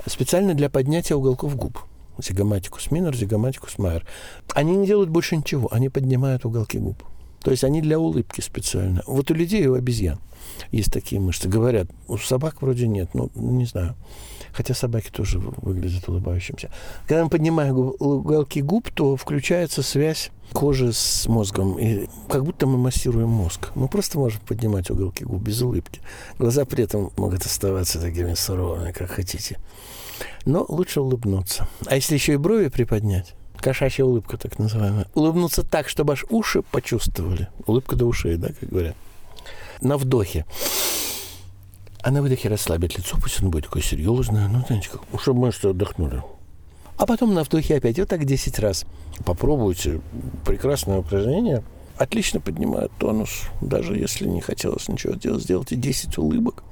специально 0.06 0.54
для 0.54 0.70
поднятия 0.70 1.16
уголков 1.16 1.56
губ. 1.56 1.80
Зигоматикус 2.18 2.92
минор, 2.92 3.16
зигоматикус 3.16 3.78
майор. 3.78 4.06
Они 4.54 4.76
не 4.76 4.88
делают 4.88 5.10
больше 5.10 5.36
ничего, 5.36 5.68
они 5.74 5.90
поднимают 5.90 6.46
уголки 6.46 6.78
губ. 6.78 7.04
То 7.46 7.52
есть 7.52 7.64
они 7.64 7.80
для 7.80 8.00
улыбки 8.00 8.42
специально. 8.42 9.04
Вот 9.06 9.30
у 9.30 9.36
людей 9.36 9.62
и 9.62 9.68
у 9.68 9.76
обезьян 9.76 10.18
есть 10.72 10.92
такие 10.92 11.22
мышцы. 11.22 11.48
Говорят, 11.48 11.88
у 12.08 12.18
собак 12.18 12.64
вроде 12.64 12.88
нет, 12.88 13.12
ну, 13.14 13.30
не 13.36 13.66
знаю. 13.66 13.96
Хотя 14.52 14.74
собаки 14.74 15.12
тоже 15.12 15.38
выглядят 15.38 16.10
улыбающимся. 16.10 16.72
Когда 17.08 17.24
мы 17.24 17.30
поднимаем 17.30 17.78
уголки 18.00 18.64
губ, 18.64 18.90
то 18.90 19.16
включается 19.16 19.84
связь 19.84 20.32
кожи 20.54 20.92
с 20.92 21.28
мозгом. 21.28 21.78
И 21.78 22.08
как 22.30 22.44
будто 22.44 22.66
мы 22.66 22.80
массируем 22.80 23.30
мозг. 23.30 23.70
Мы 23.76 23.90
просто 23.90 24.18
можем 24.18 24.42
поднимать 24.42 24.90
уголки 24.90 25.24
губ 25.24 25.44
без 25.44 25.62
улыбки. 25.62 26.02
Глаза 26.40 26.66
при 26.66 26.84
этом 26.84 27.12
могут 27.16 27.46
оставаться 27.46 28.02
такими 28.02 28.34
суровыми, 28.34 28.92
как 28.92 29.12
хотите. 29.12 29.60
Но 30.46 30.66
лучше 30.68 31.00
улыбнуться. 31.00 31.68
А 31.86 31.94
если 31.94 32.16
еще 32.16 32.34
и 32.34 32.38
брови 32.38 32.70
приподнять, 32.70 33.36
кошачья 33.66 34.06
улыбка 34.06 34.38
так 34.38 34.60
называемая, 34.60 35.08
улыбнуться 35.16 35.64
так, 35.64 35.90
чтобы 35.90 36.14
аж 36.14 36.24
уши 36.30 36.62
почувствовали. 36.62 37.48
Улыбка 37.66 37.96
до 37.96 38.06
ушей, 38.06 38.38
да, 38.38 38.50
как 38.50 38.70
говорят. 38.70 38.96
На 39.82 39.98
вдохе. 39.98 40.46
А 42.04 42.12
на 42.12 42.22
выдохе 42.22 42.48
расслабить 42.48 42.96
лицо, 42.96 43.18
пусть 43.20 43.40
оно 43.40 43.50
будет 43.50 43.64
такое 43.64 43.82
серьезное, 43.82 44.48
ну, 44.50 44.64
знаете, 44.68 44.90
как, 44.92 45.02
чтобы 45.20 45.40
мышцы 45.40 45.66
отдохнули. 45.66 46.22
А 46.98 47.08
потом 47.08 47.34
на 47.34 47.44
вдохе 47.44 47.78
опять, 47.78 47.98
вот 47.98 48.08
так 48.08 48.26
10 48.26 48.60
раз. 48.60 48.86
Попробуйте. 49.26 50.00
Прекрасное 50.46 51.00
упражнение. 51.00 51.64
Отлично 51.98 52.40
поднимает 52.40 52.92
тонус. 53.00 53.46
Даже 53.62 53.98
если 53.98 54.28
не 54.28 54.42
хотелось 54.42 54.88
ничего 54.88 55.16
делать, 55.16 55.42
сделайте 55.42 55.76
10 55.76 56.20
улыбок. 56.20 56.64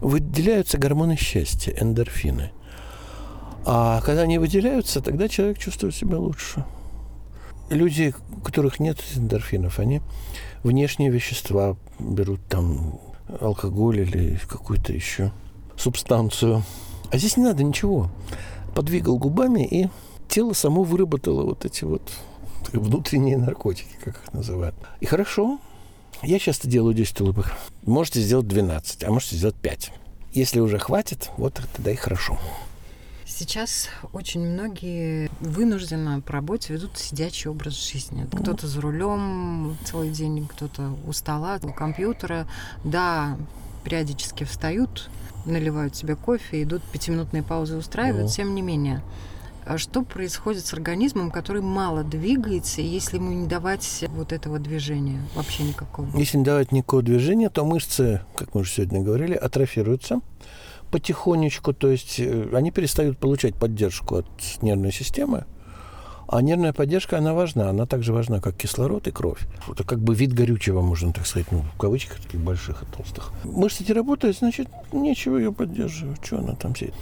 Выделяются 0.00 0.76
гормоны 0.76 1.16
счастья, 1.16 1.74
эндорфины. 1.80 2.50
А 3.64 4.00
когда 4.00 4.22
они 4.22 4.38
выделяются, 4.38 5.00
тогда 5.00 5.28
человек 5.28 5.58
чувствует 5.58 5.94
себя 5.94 6.18
лучше. 6.18 6.64
Люди, 7.70 8.14
у 8.36 8.40
которых 8.40 8.80
нет 8.80 8.98
эндорфинов, 9.14 9.78
они 9.78 10.00
внешние 10.62 11.10
вещества 11.10 11.76
берут 11.98 12.40
там 12.48 13.00
алкоголь 13.40 14.00
или 14.00 14.38
какую-то 14.48 14.92
еще 14.92 15.32
субстанцию. 15.76 16.62
А 17.10 17.18
здесь 17.18 17.36
не 17.36 17.44
надо 17.44 17.62
ничего. 17.62 18.10
Подвигал 18.74 19.18
губами, 19.18 19.66
и 19.66 19.88
тело 20.28 20.52
само 20.52 20.82
выработало 20.82 21.44
вот 21.44 21.64
эти 21.64 21.84
вот 21.84 22.02
внутренние 22.72 23.36
наркотики, 23.36 23.96
как 24.02 24.16
их 24.16 24.32
называют. 24.32 24.74
И 25.00 25.06
хорошо. 25.06 25.58
Я 26.22 26.38
часто 26.38 26.68
делаю 26.68 26.94
10 26.94 27.20
улыбок. 27.20 27.52
Можете 27.84 28.20
сделать 28.20 28.48
12, 28.48 29.04
а 29.04 29.10
можете 29.10 29.36
сделать 29.36 29.56
5. 29.56 29.92
Если 30.32 30.60
уже 30.60 30.78
хватит, 30.78 31.30
вот 31.36 31.60
тогда 31.74 31.90
и 31.92 31.96
хорошо. 31.96 32.38
Сейчас 33.38 33.88
очень 34.12 34.40
многие 34.40 35.30
вынужденно 35.38 36.20
по 36.20 36.32
работе 36.32 36.72
ведут 36.72 36.98
сидячий 36.98 37.48
образ 37.48 37.74
жизни. 37.74 38.26
Кто-то 38.32 38.66
за 38.66 38.80
рулем 38.80 39.78
целый 39.84 40.10
день, 40.10 40.48
кто-то 40.48 40.96
у 41.06 41.12
стола, 41.12 41.60
у 41.62 41.72
компьютера. 41.72 42.48
Да, 42.82 43.36
периодически 43.84 44.42
встают, 44.42 45.08
наливают 45.46 45.94
себе 45.94 46.16
кофе, 46.16 46.64
идут 46.64 46.82
пятиминутные 46.82 47.44
паузы 47.44 47.76
устраивают, 47.76 48.32
тем 48.32 48.56
не 48.56 48.62
менее. 48.62 49.04
А 49.64 49.78
что 49.78 50.02
происходит 50.02 50.66
с 50.66 50.72
организмом, 50.72 51.30
который 51.30 51.62
мало 51.62 52.02
двигается, 52.02 52.80
если 52.80 53.18
ему 53.18 53.30
не 53.30 53.46
давать 53.46 54.04
вот 54.08 54.32
этого 54.32 54.58
движения 54.58 55.22
вообще 55.36 55.62
никакого? 55.62 56.08
Если 56.16 56.38
не 56.38 56.44
давать 56.44 56.72
никакого 56.72 57.02
движения, 57.02 57.50
то 57.50 57.64
мышцы, 57.64 58.20
как 58.34 58.52
мы 58.56 58.62
уже 58.62 58.72
сегодня 58.72 59.00
говорили, 59.00 59.34
атрофируются 59.34 60.22
потихонечку, 60.90 61.72
то 61.72 61.90
есть 61.90 62.18
э, 62.18 62.48
они 62.52 62.70
перестают 62.70 63.18
получать 63.18 63.54
поддержку 63.54 64.16
от 64.16 64.26
нервной 64.62 64.92
системы, 64.92 65.44
а 66.30 66.42
нервная 66.42 66.74
поддержка, 66.74 67.16
она 67.16 67.32
важна. 67.32 67.70
Она 67.70 67.86
также 67.86 68.12
важна, 68.12 68.40
как 68.40 68.54
кислород 68.54 69.08
и 69.08 69.10
кровь. 69.10 69.40
Это 69.66 69.82
как 69.82 69.98
бы 69.98 70.14
вид 70.14 70.34
горючего, 70.34 70.82
можно 70.82 71.10
так 71.10 71.26
сказать, 71.26 71.50
ну, 71.50 71.60
в 71.62 71.78
кавычках 71.78 72.20
таких 72.20 72.40
больших 72.40 72.82
и 72.82 72.86
толстых. 72.94 73.32
Мышцы 73.44 73.82
эти 73.82 73.92
работают, 73.92 74.36
значит, 74.36 74.68
нечего 74.92 75.38
ее 75.38 75.54
поддерживать. 75.54 76.22
Что 76.22 76.40
она 76.40 76.54
там 76.54 76.76
сидит? 76.76 76.92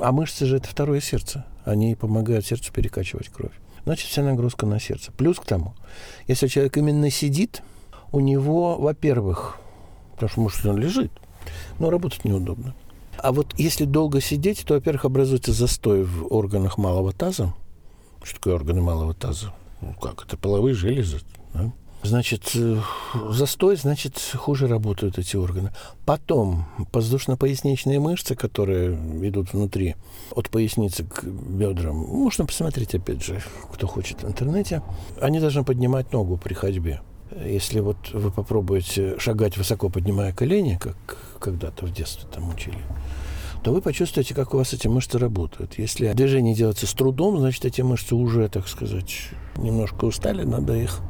А 0.00 0.12
мышцы 0.12 0.46
же 0.46 0.56
это 0.56 0.68
второе 0.68 1.02
сердце. 1.02 1.44
Они 1.66 1.94
помогают 1.94 2.46
сердцу 2.46 2.72
перекачивать 2.72 3.28
кровь. 3.28 3.52
Значит, 3.84 4.08
вся 4.08 4.22
нагрузка 4.22 4.64
на 4.64 4.80
сердце. 4.80 5.12
Плюс 5.12 5.38
к 5.38 5.44
тому, 5.44 5.74
если 6.26 6.46
человек 6.46 6.74
именно 6.78 7.10
сидит, 7.10 7.62
у 8.12 8.20
него, 8.20 8.78
во-первых, 8.78 9.58
потому 10.14 10.30
что, 10.30 10.40
может, 10.40 10.64
он 10.64 10.78
лежит, 10.78 11.12
но 11.78 11.90
работать 11.90 12.24
неудобно. 12.24 12.74
А 13.22 13.32
вот 13.32 13.54
если 13.58 13.84
долго 13.84 14.20
сидеть, 14.20 14.64
то, 14.64 14.74
во-первых, 14.74 15.04
образуется 15.04 15.52
застой 15.52 16.04
в 16.04 16.32
органах 16.32 16.78
малого 16.78 17.12
таза. 17.12 17.54
Что 18.22 18.34
такое 18.36 18.54
органы 18.54 18.80
малого 18.80 19.14
таза? 19.14 19.52
Ну, 19.82 19.94
как 19.94 20.24
это? 20.26 20.36
Половые 20.36 20.74
железы. 20.74 21.20
Да? 21.52 21.72
Значит, 22.02 22.52
э, 22.54 22.80
застой, 23.30 23.76
значит, 23.76 24.18
хуже 24.34 24.68
работают 24.68 25.18
эти 25.18 25.36
органы. 25.36 25.70
Потом 26.06 26.64
воздушно-поясничные 26.92 28.00
мышцы, 28.00 28.34
которые 28.34 28.94
идут 29.28 29.52
внутри, 29.52 29.96
от 30.34 30.48
поясницы 30.48 31.04
к 31.04 31.24
бедрам, 31.24 31.94
можно 31.94 32.46
посмотреть, 32.46 32.94
опять 32.94 33.22
же, 33.22 33.42
кто 33.70 33.86
хочет 33.86 34.22
в 34.22 34.26
интернете, 34.26 34.82
они 35.20 35.40
должны 35.40 35.62
поднимать 35.62 36.10
ногу 36.12 36.38
при 36.38 36.54
ходьбе. 36.54 37.02
Если 37.44 37.80
вот 37.80 38.12
вы 38.12 38.30
попробуете 38.30 39.18
шагать 39.18 39.58
высоко, 39.58 39.90
поднимая 39.90 40.32
колени, 40.32 40.78
как 40.80 40.96
когда-то 41.40 41.86
в 41.86 41.92
детстве 41.92 42.28
там 42.32 42.50
учили, 42.50 42.78
то 43.64 43.72
вы 43.72 43.82
почувствуете, 43.82 44.34
как 44.34 44.54
у 44.54 44.58
вас 44.58 44.72
эти 44.72 44.86
мышцы 44.86 45.18
работают. 45.18 45.78
Если 45.78 46.12
движение 46.12 46.54
делается 46.54 46.86
с 46.86 46.92
трудом, 46.92 47.38
значит, 47.38 47.64
эти 47.64 47.82
мышцы 47.82 48.14
уже, 48.14 48.48
так 48.48 48.68
сказать, 48.68 49.12
немножко 49.56 50.04
устали, 50.04 50.44
надо 50.44 50.74
их 50.74 51.00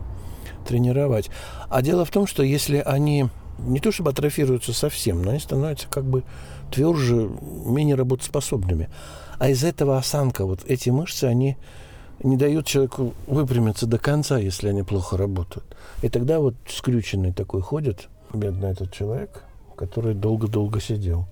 тренировать. 0.66 1.30
А 1.68 1.82
дело 1.82 2.04
в 2.04 2.10
том, 2.10 2.26
что 2.26 2.42
если 2.42 2.78
они 2.78 3.28
не 3.66 3.80
то 3.80 3.92
чтобы 3.92 4.10
атрофируются 4.10 4.72
совсем, 4.72 5.22
но 5.22 5.30
они 5.30 5.38
становятся 5.38 5.86
как 5.88 6.04
бы 6.04 6.24
тверже, 6.70 7.28
менее 7.64 7.94
работоспособными. 7.94 8.88
А 9.38 9.48
из 9.48 9.64
этого 9.64 9.98
осанка, 9.98 10.44
вот 10.44 10.64
эти 10.66 10.90
мышцы, 10.90 11.24
они 11.24 11.56
не 12.22 12.36
дают 12.36 12.66
человеку 12.66 13.14
выпрямиться 13.26 13.86
до 13.86 13.98
конца, 13.98 14.38
если 14.38 14.68
они 14.68 14.82
плохо 14.82 15.16
работают. 15.16 15.64
И 16.02 16.08
тогда 16.08 16.38
вот 16.40 16.54
скрюченный 16.68 17.32
такой 17.32 17.62
ходит, 17.62 18.08
бедный 18.32 18.70
этот 18.70 18.92
человек, 18.92 19.44
который 19.80 20.14
долго-долго 20.14 20.78
сидел. 20.78 21.26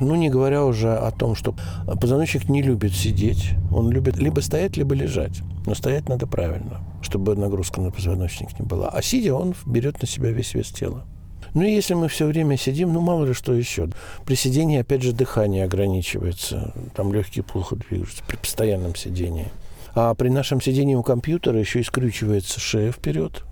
Ну, 0.00 0.14
не 0.16 0.30
говоря 0.30 0.64
уже 0.64 0.96
о 0.96 1.10
том, 1.10 1.36
что 1.36 1.54
позвоночник 2.00 2.48
не 2.48 2.62
любит 2.62 2.94
сидеть. 2.94 3.50
Он 3.70 3.90
любит 3.90 4.16
либо 4.16 4.40
стоять, 4.40 4.76
либо 4.78 4.94
лежать. 4.94 5.42
Но 5.66 5.74
стоять 5.74 6.08
надо 6.08 6.26
правильно, 6.26 6.80
чтобы 7.02 7.36
нагрузка 7.36 7.82
на 7.82 7.90
позвоночник 7.90 8.58
не 8.58 8.66
была. 8.66 8.88
А 8.88 9.02
сидя, 9.02 9.34
он 9.34 9.54
берет 9.66 10.00
на 10.00 10.08
себя 10.08 10.30
весь 10.30 10.54
вес 10.54 10.70
тела. 10.70 11.04
Ну 11.52 11.62
и 11.62 11.72
если 11.72 11.94
мы 11.94 12.08
все 12.08 12.26
время 12.26 12.56
сидим, 12.56 12.92
ну 12.92 13.00
мало 13.00 13.26
ли 13.26 13.34
что 13.34 13.52
еще. 13.52 13.90
При 14.24 14.34
сидении, 14.34 14.80
опять 14.80 15.02
же, 15.02 15.12
дыхание 15.12 15.64
ограничивается. 15.64 16.72
Там 16.96 17.12
легкие 17.12 17.44
плохо 17.44 17.76
движутся 17.76 18.24
при 18.26 18.36
постоянном 18.36 18.96
сидении. 18.96 19.48
А 19.94 20.14
при 20.14 20.30
нашем 20.30 20.60
сидении 20.60 20.96
у 20.96 21.02
компьютера 21.02 21.60
еще 21.60 21.80
и 21.80 21.84
скрючивается 21.84 22.58
шея 22.58 22.90
вперед. 22.90 23.44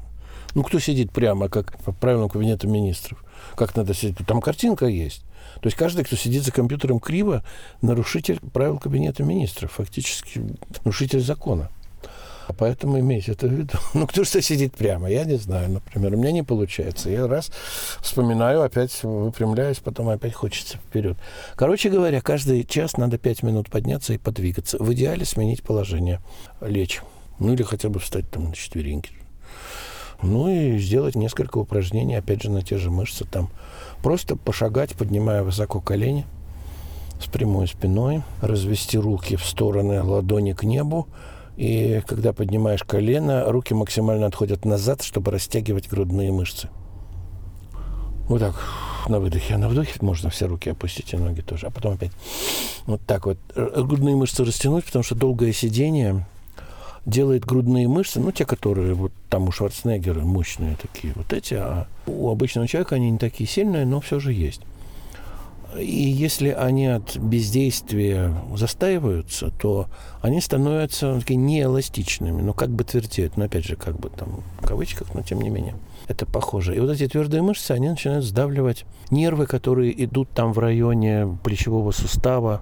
Ну, 0.55 0.63
кто 0.63 0.79
сидит 0.79 1.13
прямо, 1.13 1.49
как 1.49 1.79
по 1.83 1.93
правилам 1.93 2.29
кабинета 2.29 2.67
министров? 2.67 3.25
Как 3.57 3.75
надо 3.77 3.95
сидеть? 3.95 4.27
Там 4.27 4.41
картинка 4.41 4.87
есть. 4.87 5.23
То 5.61 5.67
есть 5.67 5.77
каждый, 5.77 6.05
кто 6.05 6.17
сидит 6.17 6.45
за 6.45 6.53
компьютером 6.53 7.01
криво, 7.01 7.43
нарушитель 7.81 8.41
правил 8.53 8.79
кабинета 8.79 9.23
министров, 9.23 9.73
фактически 9.73 10.43
нарушитель 10.85 11.21
закона. 11.21 11.71
Поэтому 12.59 12.99
имейте 12.99 13.33
это 13.33 13.47
в 13.47 13.53
виду. 13.53 13.75
Ну, 13.95 14.07
кто 14.07 14.25
что 14.25 14.43
сидит 14.43 14.75
прямо, 14.75 15.11
я 15.11 15.25
не 15.25 15.37
знаю, 15.37 15.71
например. 15.71 16.15
У 16.15 16.17
меня 16.17 16.33
не 16.33 16.43
получается. 16.43 17.09
Я 17.09 17.27
раз 17.27 17.51
вспоминаю, 18.01 18.63
опять 18.63 19.03
выпрямляюсь, 19.03 19.79
потом 19.79 20.09
опять 20.09 20.35
хочется 20.35 20.79
вперед. 20.79 21.17
Короче 21.55 21.89
говоря, 21.89 22.21
каждый 22.21 22.65
час 22.65 22.97
надо 22.97 23.19
пять 23.19 23.43
минут 23.43 23.71
подняться 23.71 24.13
и 24.13 24.19
подвигаться. 24.19 24.79
В 24.79 24.93
идеале 24.93 25.25
сменить 25.25 25.63
положение, 25.63 26.21
лечь. 26.61 27.01
Ну, 27.39 27.55
или 27.55 27.63
хотя 27.63 27.89
бы 27.89 28.01
встать 28.01 28.29
там 28.31 28.47
на 28.47 28.55
четвереньки. 28.55 29.22
Ну, 30.23 30.49
и 30.49 30.79
сделать 30.79 31.17
несколько 31.17 31.59
упражнений, 31.59 32.15
опять 32.15 32.43
же, 32.43 32.51
на 32.51 32.63
те 32.63 32.79
же 32.79 32.91
мышцы 32.91 33.25
там. 33.25 33.51
Просто 34.03 34.37
пошагать, 34.37 34.95
поднимая 34.95 35.43
высоко 35.43 35.81
колени 35.81 36.25
с 37.21 37.27
прямой 37.27 37.69
спиной, 37.69 38.23
развести 38.41 38.99
руки 38.99 39.37
в 39.37 39.45
стороны, 39.45 40.03
ладони 40.03 40.53
к 40.53 40.63
небу, 40.63 41.09
и 41.57 42.03
когда 42.07 42.33
поднимаешь 42.33 42.83
колено, 42.83 43.45
руки 43.51 43.75
максимально 43.75 44.27
отходят 44.27 44.65
назад, 44.65 45.03
чтобы 45.03 45.31
растягивать 45.31 45.89
грудные 45.89 46.33
мышцы. 46.33 46.69
Вот 48.29 48.41
так, 48.41 48.55
на 49.09 49.21
выдохе. 49.21 49.55
А 49.55 49.59
на 49.59 49.69
вдохе 49.69 49.93
можно 50.01 50.31
все 50.31 50.47
руки 50.47 50.71
опустить 50.71 51.13
и 51.13 51.17
ноги 51.17 51.41
тоже. 51.41 51.67
А 51.67 51.71
потом 51.71 51.95
опять 51.95 52.13
вот 52.87 53.01
так 53.07 53.27
вот. 53.27 53.39
Грудные 53.55 54.17
мышцы 54.17 54.45
растянуть, 54.45 54.85
потому 54.85 55.03
что 55.03 55.15
долгое 55.15 55.53
сидение 55.53 56.27
делает 57.05 57.45
грудные 57.45 57.89
мышцы, 57.89 58.21
ну, 58.21 58.31
те, 58.33 58.45
которые 58.45 58.95
вот 58.95 59.13
там 59.29 59.49
у 59.49 59.53
Шварценеггера 59.53 60.21
мощные 60.21 60.77
такие, 60.77 61.13
вот 61.17 61.33
эти, 61.33 61.55
а 61.55 61.87
у 62.07 62.31
обычного 62.31 62.69
человека 62.69 62.95
они 62.95 63.11
не 63.11 63.19
такие 63.19 63.49
сильные, 63.49 63.85
но 63.87 64.01
все 64.01 64.21
же 64.21 64.33
есть. 64.33 64.63
И 65.79 65.85
если 65.85 66.51
они 66.51 66.87
от 66.87 67.17
бездействия 67.17 68.35
застаиваются, 68.55 69.51
то 69.51 69.87
они 70.21 70.41
становятся 70.41 71.19
такие 71.19 71.37
неэластичными, 71.37 72.43
ну, 72.43 72.53
как 72.53 72.71
бы 72.71 72.85
твердеют, 72.85 73.37
но 73.37 73.47
опять 73.47 73.65
же, 73.65 73.77
как 73.77 73.99
бы 73.99 74.11
там 74.11 74.43
в 74.61 74.67
кавычках, 74.67 75.15
но 75.15 75.23
тем 75.23 75.41
не 75.41 75.49
менее. 75.49 75.75
Это 76.09 76.27
похоже. 76.27 76.77
И 76.77 76.81
вот 76.81 76.91
эти 76.91 77.09
твердые 77.09 77.43
мышцы, 77.43 77.71
они 77.71 77.89
начинают 77.89 78.25
сдавливать 78.25 78.85
нервы, 79.11 79.47
которые 79.47 80.05
идут 80.05 80.29
там 80.31 80.53
в 80.53 80.59
районе 80.59 81.39
плечевого 81.43 81.93
сустава, 81.93 82.61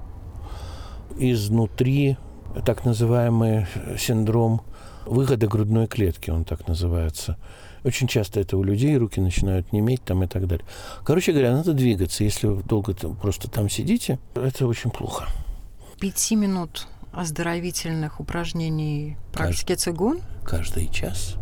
изнутри, 1.19 2.17
так 2.65 2.85
называемый 2.85 3.67
синдром 3.99 4.63
выхода 5.07 5.47
грудной 5.47 5.87
клетки, 5.87 6.31
он 6.31 6.45
так 6.45 6.69
называется. 6.69 7.37
Очень 7.85 8.09
часто 8.09 8.41
это 8.41 8.57
у 8.57 8.63
людей, 8.63 8.97
руки 8.97 9.21
начинают 9.21 9.73
неметь 9.73 10.03
там 10.05 10.23
и 10.23 10.27
так 10.27 10.47
далее. 10.47 10.67
Короче 11.05 11.33
говоря, 11.33 11.53
надо 11.53 11.73
двигаться. 11.73 12.25
Если 12.25 12.47
вы 12.47 12.63
долго 12.63 12.95
просто 12.95 13.51
там 13.51 13.71
сидите, 13.71 14.19
это 14.35 14.67
очень 14.67 14.91
плохо. 14.91 15.27
Пяти 15.99 16.37
минут 16.37 16.89
оздоровительных 17.13 18.21
упражнений 18.21 19.17
практики 19.33 19.75
цигун? 19.75 20.21
Каждый 20.45 20.89
час. 20.89 21.37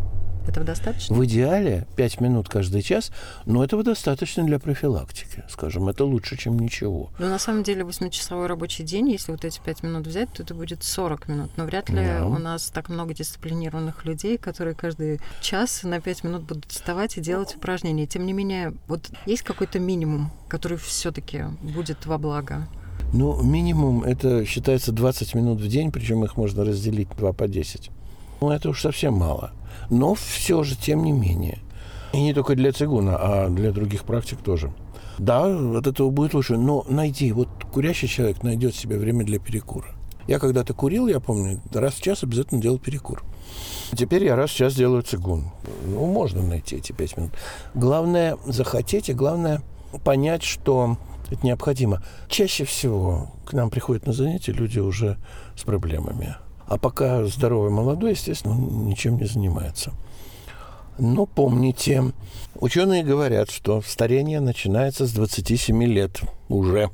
Этого 0.49 0.64
достаточно? 0.64 1.14
В 1.14 1.25
идеале 1.26 1.87
5 1.97 2.21
минут 2.21 2.49
каждый 2.49 2.81
час, 2.81 3.12
но 3.45 3.62
этого 3.62 3.83
достаточно 3.83 4.45
для 4.45 4.59
профилактики, 4.59 5.45
скажем. 5.50 5.88
Это 5.88 6.05
лучше, 6.05 6.38
чем 6.38 6.59
ничего. 6.59 7.11
Но 7.19 7.28
на 7.28 7.38
самом 7.38 7.62
деле 7.62 7.83
8-часовой 7.83 8.47
рабочий 8.47 8.83
день, 8.83 9.11
если 9.11 9.33
вот 9.33 9.45
эти 9.45 9.61
5 9.61 9.83
минут 9.83 10.07
взять, 10.07 10.33
то 10.33 10.43
это 10.43 10.55
будет 10.55 10.83
40 10.83 11.28
минут. 11.28 11.50
Но 11.57 11.64
вряд 11.64 11.90
ли 11.90 11.97
да. 11.97 12.26
у 12.26 12.38
нас 12.38 12.71
так 12.71 12.88
много 12.88 13.12
дисциплинированных 13.12 14.07
людей, 14.07 14.38
которые 14.38 14.75
каждый 14.75 15.21
час 15.43 15.83
на 15.83 16.00
5 16.00 16.25
минут 16.25 16.43
будут 16.45 16.64
вставать 16.71 17.19
и 17.19 17.21
делать 17.21 17.55
упражнения. 17.55 18.07
Тем 18.07 18.25
не 18.25 18.33
менее, 18.33 18.73
вот 18.87 19.11
есть 19.26 19.43
какой-то 19.43 19.78
минимум, 19.78 20.31
который 20.49 20.78
все 20.78 21.12
таки 21.12 21.45
будет 21.61 22.07
во 22.07 22.17
благо? 22.17 22.67
Ну, 23.12 23.43
минимум 23.43 24.02
это 24.02 24.45
считается 24.45 24.93
20 24.93 25.35
минут 25.35 25.61
в 25.61 25.69
день, 25.69 25.93
причем 25.93 26.25
их 26.25 26.37
можно 26.37 26.64
разделить 26.64 27.09
2 27.17 27.33
по 27.33 27.49
10. 27.49 27.90
Ну, 28.40 28.50
это 28.50 28.71
уж 28.71 28.80
совсем 28.80 29.14
мало. 29.14 29.52
Но 29.90 30.14
все 30.14 30.62
же, 30.62 30.76
тем 30.76 31.02
не 31.04 31.12
менее. 31.12 31.59
И 32.12 32.23
не 32.23 32.35
только 32.35 32.54
для 32.54 32.73
цигуна, 32.73 33.16
а 33.16 33.49
для 33.49 33.73
других 33.73 34.04
практик 34.04 34.38
тоже. 34.38 34.73
Да, 35.18 35.45
от 35.45 35.87
этого 35.87 36.11
будет 36.11 36.35
лучше, 36.35 36.57
но 36.57 36.85
найди, 36.88 37.33
вот 37.33 37.49
курящий 37.73 38.09
человек 38.09 38.42
найдет 38.42 38.75
себе 38.75 38.99
время 38.99 39.25
для 39.25 39.38
перекура. 39.38 39.88
Я 40.28 40.38
когда-то 40.38 40.75
курил, 40.75 41.09
я 41.09 41.21
помню, 41.21 41.61
раз 41.73 41.95
в 41.95 42.02
час 42.02 42.23
обязательно 42.23 42.61
делал 42.61 42.78
перекур. 42.78 43.25
Теперь 43.97 44.25
я 44.25 44.36
раз 44.36 44.50
в 44.50 44.56
час 44.56 44.75
делаю 44.75 45.02
цигун. 45.02 45.50
Ну, 45.86 46.06
можно 46.06 46.43
найти 46.43 46.76
эти 46.76 46.93
пять 46.93 47.17
минут. 47.17 47.32
Главное 47.75 48.36
захотеть, 48.47 49.08
и 49.08 49.15
главное 49.15 49.62
понять, 50.04 50.43
что 50.43 50.99
это 51.30 51.45
необходимо. 51.45 52.02
Чаще 52.28 52.65
всего 52.65 53.30
к 53.47 53.54
нам 53.54 53.71
приходят 53.71 54.06
на 54.06 54.12
занятия 54.12 54.52
люди 54.52 54.78
уже 54.78 55.17
с 55.56 55.62
проблемами. 55.62 56.36
А 56.69 56.76
пока 56.76 57.25
здоровый 57.25 57.71
молодой, 57.71 58.11
естественно, 58.11 58.54
он 58.54 58.87
ничем 58.87 59.17
не 59.17 59.25
занимается. 59.25 59.93
Но 60.99 61.26
помните, 61.26 62.13
ученые 62.57 63.02
говорят, 63.02 63.50
что 63.50 63.81
старение 63.83 64.41
начинается 64.41 65.07
с 65.07 65.13
27 65.13 65.83
лет 65.85 66.21
уже. 66.49 66.91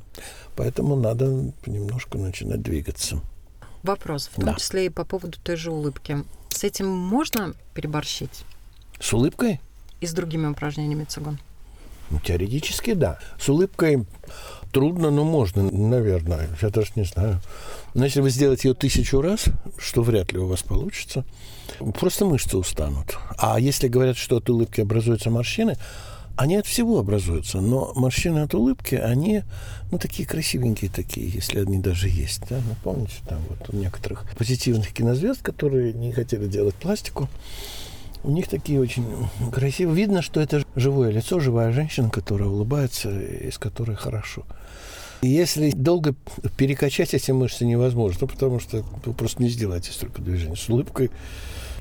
Поэтому 0.55 0.95
надо 0.95 1.51
понемножку 1.63 2.17
начинать 2.17 2.61
двигаться. 2.61 3.19
Вопрос, 3.83 4.29
в 4.31 4.35
том 4.35 4.45
да. 4.45 4.53
числе 4.55 4.85
и 4.85 4.89
по 4.89 5.03
поводу 5.03 5.37
той 5.43 5.57
же 5.57 5.71
улыбки. 5.71 6.23
С 6.49 6.63
этим 6.63 6.87
можно 6.87 7.53
переборщить? 7.73 8.45
С 8.99 9.11
улыбкой? 9.11 9.59
И 9.99 10.07
с 10.07 10.13
другими 10.13 10.47
упражнениями 10.47 11.03
цигун? 11.03 11.39
Ну, 12.09 12.19
теоретически, 12.19 12.93
да. 12.93 13.19
С 13.39 13.49
улыбкой 13.49 14.05
трудно, 14.71 15.09
но 15.09 15.23
можно, 15.23 15.63
наверное. 15.63 16.49
Я 16.61 16.69
даже 16.69 16.91
не 16.95 17.03
знаю. 17.03 17.41
Но 17.93 18.05
если 18.05 18.21
вы 18.21 18.29
сделаете 18.29 18.69
ее 18.69 18.73
тысячу 18.73 19.21
раз, 19.21 19.45
что 19.77 20.03
вряд 20.03 20.33
ли 20.33 20.39
у 20.39 20.47
вас 20.47 20.63
получится, 20.63 21.25
просто 21.99 22.25
мышцы 22.25 22.57
устанут. 22.57 23.17
А 23.37 23.59
если 23.59 23.87
говорят, 23.87 24.17
что 24.17 24.37
от 24.37 24.49
улыбки 24.49 24.81
образуются 24.81 25.29
морщины, 25.29 25.77
они 26.35 26.57
от 26.57 26.65
всего 26.65 26.99
образуются, 26.99 27.61
но 27.61 27.93
морщины 27.95 28.39
от 28.39 28.53
улыбки, 28.53 28.95
они, 28.95 29.43
ну, 29.91 29.97
такие 29.97 30.27
красивенькие 30.27 30.91
такие, 30.91 31.29
если 31.29 31.59
они 31.59 31.77
даже 31.77 32.09
есть, 32.09 32.41
да, 32.49 32.57
ну, 32.57 32.75
помните, 32.83 33.15
там 33.27 33.39
вот 33.49 33.73
у 33.73 33.77
некоторых 33.77 34.25
позитивных 34.37 34.91
кинозвезд, 34.91 35.41
которые 35.41 35.93
не 35.93 36.11
хотели 36.11 36.47
делать 36.47 36.75
пластику, 36.75 37.29
у 38.25 38.31
них 38.31 38.47
такие 38.47 38.81
очень 38.81 39.05
красивые. 39.51 39.95
Видно, 39.95 40.21
что 40.21 40.41
это 40.41 40.63
живое 40.75 41.11
лицо, 41.11 41.39
живая 41.39 41.71
женщина, 41.71 42.09
которая 42.09 42.49
улыбается, 42.49 43.09
из 43.11 43.57
которой 43.59 43.95
хорошо. 43.95 44.45
Если 45.21 45.71
долго 45.71 46.15
перекачать 46.57 47.13
эти 47.13 47.31
мышцы 47.31 47.65
невозможно, 47.65 48.17
ну, 48.21 48.27
потому 48.27 48.59
что 48.59 48.83
вы 49.05 49.13
просто 49.13 49.41
не 49.43 49.49
сделаете 49.49 49.91
столько 49.91 50.21
движений. 50.21 50.55
С 50.55 50.67
улыбкой 50.69 51.11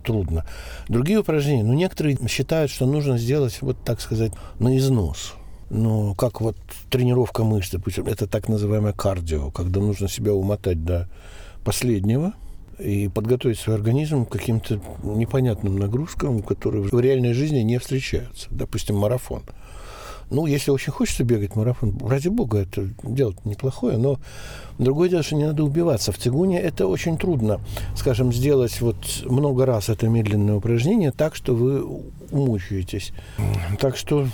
трудно. 0.04 0.44
Другие 0.88 1.18
упражнения, 1.18 1.64
ну, 1.64 1.72
некоторые 1.72 2.18
считают, 2.28 2.70
что 2.70 2.86
нужно 2.86 3.16
сделать, 3.16 3.58
вот 3.62 3.78
так 3.82 4.00
сказать, 4.00 4.32
на 4.58 4.76
износ. 4.76 5.34
Ну, 5.70 6.14
как 6.14 6.42
вот 6.42 6.56
тренировка 6.90 7.42
мышц, 7.42 7.70
допустим, 7.72 8.06
это 8.06 8.26
так 8.26 8.48
называемое 8.48 8.92
кардио, 8.92 9.50
когда 9.50 9.80
нужно 9.80 10.08
себя 10.08 10.34
умотать 10.34 10.84
до 10.84 11.08
последнего 11.64 12.34
и 12.78 13.08
подготовить 13.08 13.58
свой 13.58 13.76
организм 13.76 14.24
к 14.24 14.32
каким-то 14.32 14.80
непонятным 15.02 15.78
нагрузкам, 15.78 16.42
которые 16.42 16.84
в 16.84 17.00
реальной 17.00 17.32
жизни 17.32 17.60
не 17.60 17.78
встречаются. 17.78 18.48
Допустим, 18.50 18.96
марафон. 18.96 19.42
Ну, 20.30 20.46
если 20.46 20.70
очень 20.70 20.92
хочется 20.92 21.22
бегать 21.22 21.54
марафон, 21.54 21.96
ради 22.06 22.28
бога, 22.28 22.58
это 22.58 22.88
делать 23.02 23.44
неплохое, 23.44 23.98
но 23.98 24.18
другое 24.78 25.08
дело, 25.08 25.22
что 25.22 25.36
не 25.36 25.44
надо 25.44 25.62
убиваться. 25.64 26.12
В 26.12 26.18
цигуне 26.18 26.60
это 26.60 26.86
очень 26.86 27.18
трудно, 27.18 27.60
скажем, 27.94 28.32
сделать 28.32 28.80
вот 28.80 28.96
много 29.24 29.66
раз 29.66 29.90
это 29.90 30.08
медленное 30.08 30.54
упражнение 30.54 31.12
так, 31.12 31.34
что 31.34 31.54
вы 31.54 31.84
умучаетесь. 32.30 33.12
Так 33.78 33.96
что 33.96 34.26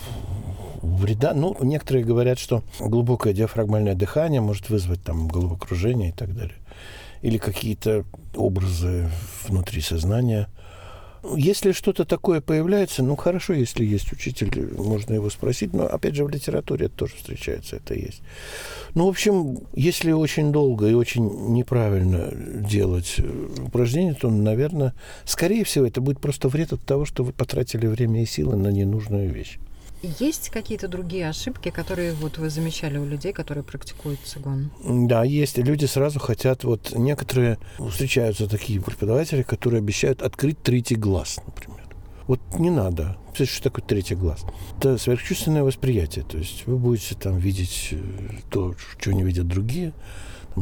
вреда. 0.82 1.34
Ну, 1.34 1.56
некоторые 1.60 2.04
говорят, 2.04 2.38
что 2.38 2.62
глубокое 2.78 3.32
диафрагмальное 3.32 3.94
дыхание 3.94 4.40
может 4.40 4.70
вызвать 4.70 5.02
там 5.02 5.28
головокружение 5.28 6.10
и 6.10 6.12
так 6.12 6.34
далее. 6.34 6.56
Или 7.22 7.38
какие-то 7.38 8.04
образы 8.34 9.10
внутри 9.46 9.80
сознания– 9.80 10.48
если 11.36 11.72
что-то 11.72 12.04
такое 12.04 12.40
появляется, 12.40 13.02
ну 13.02 13.14
хорошо, 13.14 13.52
если 13.52 13.84
есть 13.84 14.12
учитель, 14.12 14.72
можно 14.76 15.12
его 15.12 15.28
спросить, 15.28 15.74
но 15.74 15.84
опять 15.84 16.14
же 16.14 16.24
в 16.24 16.30
литературе 16.30 16.86
это 16.86 16.96
тоже 16.96 17.16
встречается, 17.16 17.76
это 17.76 17.94
есть. 17.94 18.22
Ну, 18.94 19.06
в 19.06 19.10
общем, 19.10 19.58
если 19.74 20.12
очень 20.12 20.50
долго 20.50 20.88
и 20.88 20.94
очень 20.94 21.52
неправильно 21.52 22.32
делать 22.32 23.16
упражнения, 23.58 24.14
то, 24.14 24.30
наверное, 24.30 24.94
скорее 25.24 25.64
всего, 25.64 25.86
это 25.86 26.00
будет 26.00 26.20
просто 26.20 26.48
вред 26.48 26.72
от 26.72 26.82
того, 26.82 27.04
что 27.04 27.22
вы 27.22 27.32
потратили 27.32 27.86
время 27.86 28.22
и 28.22 28.26
силы 28.26 28.56
на 28.56 28.68
ненужную 28.68 29.30
вещь. 29.30 29.58
Есть 30.02 30.48
какие-то 30.48 30.88
другие 30.88 31.28
ошибки, 31.28 31.70
которые 31.70 32.14
вот 32.14 32.38
вы 32.38 32.48
замечали 32.48 32.96
у 32.96 33.04
людей, 33.04 33.32
которые 33.32 33.64
практикуют 33.64 34.20
цигун? 34.24 34.70
Да, 34.82 35.24
есть. 35.24 35.58
Люди 35.58 35.84
сразу 35.84 36.18
хотят, 36.18 36.64
вот 36.64 36.92
некоторые 36.96 37.58
встречаются 37.90 38.48
такие 38.48 38.80
преподаватели, 38.80 39.42
которые 39.42 39.78
обещают 39.78 40.22
открыть 40.22 40.62
третий 40.62 40.96
глаз, 40.96 41.38
например. 41.44 41.80
Вот 42.26 42.40
не 42.58 42.70
надо. 42.70 43.16
Что 43.34 43.62
такое 43.64 43.84
третий 43.84 44.14
глаз? 44.14 44.44
Это 44.78 44.96
сверхчувственное 44.98 45.64
восприятие. 45.64 46.24
То 46.24 46.38
есть 46.38 46.66
вы 46.66 46.78
будете 46.78 47.14
там 47.14 47.38
видеть 47.38 47.88
э, 47.90 47.98
то, 48.50 48.74
что 48.78 49.12
не 49.12 49.22
видят 49.22 49.48
другие. 49.48 49.92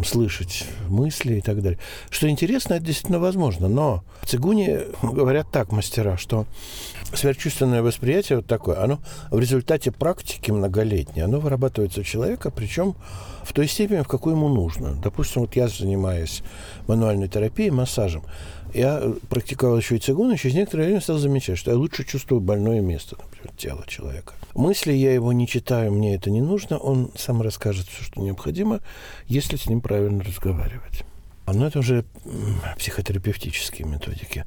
Слышать 0.04 0.64
мысли 0.88 1.36
и 1.36 1.40
так 1.40 1.62
далее. 1.62 1.78
Что 2.10 2.28
интересно, 2.28 2.74
это 2.74 2.84
действительно 2.84 3.18
возможно. 3.18 3.68
Но 3.68 4.04
в 4.22 4.26
цигуне 4.26 4.82
говорят 5.02 5.50
так 5.50 5.72
мастера, 5.72 6.16
что 6.16 6.46
сверхчувственное 7.14 7.82
восприятие 7.82 8.38
вот 8.38 8.46
такое, 8.46 8.82
оно 8.82 8.98
в 9.30 9.38
результате 9.38 9.90
практики 9.90 10.50
многолетней, 10.50 11.22
оно 11.22 11.40
вырабатывается 11.40 12.00
у 12.00 12.04
человека, 12.04 12.50
причем 12.50 12.94
в 13.42 13.52
той 13.52 13.66
степени, 13.66 14.02
в 14.02 14.08
какой 14.08 14.34
ему 14.34 14.48
нужно. 14.48 14.94
Допустим, 15.02 15.42
вот 15.42 15.56
я 15.56 15.68
занимаюсь 15.68 16.42
мануальной 16.86 17.28
терапией, 17.28 17.70
массажем. 17.70 18.22
Я 18.74 19.12
практиковал 19.28 19.78
еще 19.78 19.96
и 19.96 19.98
цигун, 19.98 20.32
и 20.32 20.36
через 20.36 20.54
некоторое 20.54 20.84
время 20.84 21.00
стал 21.00 21.18
замечать, 21.18 21.58
что 21.58 21.70
я 21.70 21.76
лучше 21.76 22.04
чувствую 22.04 22.40
больное 22.40 22.80
место, 22.80 23.16
например, 23.16 23.52
тело 23.56 23.84
человека. 23.86 24.34
Мысли 24.54 24.92
я 24.92 25.12
его 25.12 25.32
не 25.32 25.46
читаю, 25.46 25.92
мне 25.92 26.14
это 26.14 26.30
не 26.30 26.40
нужно, 26.40 26.78
он 26.78 27.10
сам 27.16 27.42
расскажет 27.42 27.88
все, 27.88 28.04
что 28.04 28.20
необходимо, 28.20 28.80
если 29.26 29.56
с 29.56 29.66
ним 29.66 29.80
правильно 29.80 30.22
разговаривать. 30.22 31.04
Но 31.46 31.66
это 31.66 31.78
уже 31.78 32.04
психотерапевтические 32.76 33.88
методики. 33.88 34.44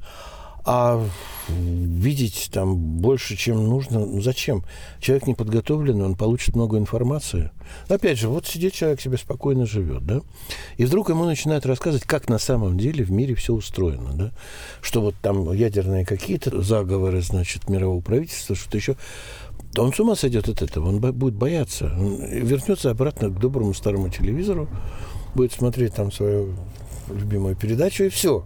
А 0.64 1.04
видеть 1.48 2.50
там 2.52 2.76
больше, 2.76 3.36
чем 3.36 3.66
нужно, 3.66 4.06
ну 4.06 4.20
зачем? 4.20 4.64
Человек 5.00 5.26
не 5.26 5.34
подготовленный, 5.34 6.04
он 6.04 6.14
получит 6.14 6.54
много 6.54 6.78
информации. 6.78 7.50
Опять 7.88 8.18
же, 8.18 8.28
вот 8.28 8.46
сидит 8.46 8.72
человек 8.72 9.00
себе 9.00 9.16
спокойно 9.18 9.66
живет, 9.66 10.06
да, 10.06 10.20
и 10.76 10.84
вдруг 10.84 11.08
ему 11.10 11.24
начинают 11.24 11.66
рассказывать, 11.66 12.06
как 12.06 12.28
на 12.28 12.38
самом 12.38 12.78
деле 12.78 13.04
в 13.04 13.10
мире 13.10 13.34
все 13.34 13.54
устроено, 13.54 14.10
да, 14.14 14.32
что 14.80 15.00
вот 15.00 15.16
там 15.20 15.52
ядерные 15.52 16.06
какие-то 16.06 16.62
заговоры, 16.62 17.22
значит, 17.22 17.68
мирового 17.68 18.00
правительства, 18.00 18.54
что-то 18.54 18.76
еще. 18.76 18.96
Он 19.76 19.92
с 19.92 19.98
ума 19.98 20.14
сойдет 20.14 20.48
от 20.48 20.60
этого, 20.60 20.88
он 20.88 21.00
будет 21.00 21.34
бояться. 21.34 21.86
Он 21.98 22.16
вернется 22.26 22.90
обратно 22.90 23.30
к 23.30 23.40
доброму 23.40 23.72
старому 23.72 24.10
телевизору, 24.10 24.68
будет 25.34 25.52
смотреть 25.52 25.94
там 25.94 26.12
свою 26.12 26.54
любимую 27.08 27.56
передачу, 27.56 28.04
и 28.04 28.08
все. 28.10 28.44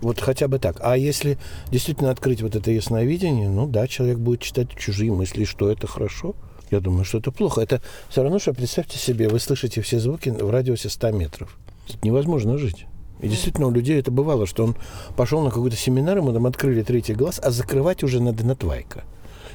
Вот 0.00 0.20
хотя 0.20 0.48
бы 0.48 0.58
так. 0.58 0.78
А 0.80 0.96
если 0.96 1.38
действительно 1.70 2.10
открыть 2.10 2.42
вот 2.42 2.56
это 2.56 2.70
ясновидение, 2.70 3.48
ну 3.48 3.66
да, 3.66 3.86
человек 3.86 4.18
будет 4.18 4.40
читать 4.40 4.68
чужие 4.76 5.12
мысли, 5.12 5.44
что 5.44 5.70
это 5.70 5.86
хорошо. 5.86 6.34
Я 6.70 6.80
думаю, 6.80 7.04
что 7.04 7.18
это 7.18 7.32
плохо. 7.32 7.60
Это 7.60 7.80
все 8.08 8.22
равно, 8.22 8.38
что 8.38 8.52
представьте 8.52 8.98
себе, 8.98 9.28
вы 9.28 9.40
слышите 9.40 9.80
все 9.80 9.98
звуки 9.98 10.28
в 10.28 10.50
радиусе 10.50 10.88
100 10.88 11.10
метров. 11.12 11.58
Тут 11.86 12.04
невозможно 12.04 12.58
жить. 12.58 12.86
И 13.20 13.28
действительно, 13.28 13.66
у 13.66 13.70
людей 13.70 13.98
это 13.98 14.10
бывало, 14.10 14.46
что 14.46 14.64
он 14.64 14.76
пошел 15.16 15.40
на 15.40 15.50
какой-то 15.50 15.76
семинар, 15.76 16.18
ему 16.18 16.32
там 16.32 16.46
открыли 16.46 16.82
третий 16.82 17.14
глаз, 17.14 17.40
а 17.42 17.50
закрывать 17.50 18.02
уже 18.04 18.20
надо 18.20 18.46
на 18.46 18.54
твайка. 18.54 19.04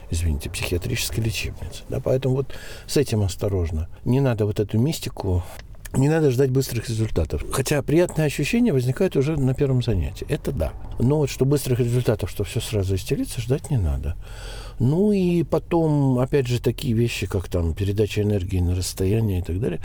Извините, 0.10 0.50
психиатрической 0.50 1.24
лечебницы. 1.24 1.84
Да, 1.90 2.00
поэтому 2.00 2.36
вот 2.36 2.54
с 2.88 2.98
этим 2.98 3.22
осторожно. 3.22 3.88
Не 4.04 4.20
надо 4.20 4.46
вот 4.46 4.60
эту 4.60 4.78
мистику 4.78 5.44
не 5.96 6.10
надо 6.10 6.32
ждать 6.32 6.50
быстрых 6.50 6.90
результатов. 6.90 7.46
Хотя 7.52 7.82
приятное 7.82 8.26
ощущение 8.26 8.74
возникает 8.74 9.16
уже 9.16 9.38
на 9.38 9.54
первом 9.54 9.84
занятии. 9.84 10.26
Это 10.30 10.52
да. 10.52 10.74
Но 11.00 11.20
вот 11.20 11.30
что 11.30 11.46
быстрых 11.46 11.80
результатов, 11.80 12.30
что 12.30 12.44
все 12.44 12.60
сразу 12.60 12.96
истерится, 12.96 13.42
ждать 13.42 13.70
не 13.70 13.78
надо. 13.78 14.16
Ну 14.80 15.12
и 15.12 15.44
потом, 15.44 16.18
опять 16.20 16.48
же, 16.48 16.62
такие 16.62 16.94
вещи, 16.94 17.28
как 17.28 17.48
там 17.48 17.74
передача 17.74 18.22
энергии 18.22 18.60
на 18.60 18.76
расстояние 18.76 19.40
и 19.40 19.44
так 19.44 19.60
далее. 19.60 19.82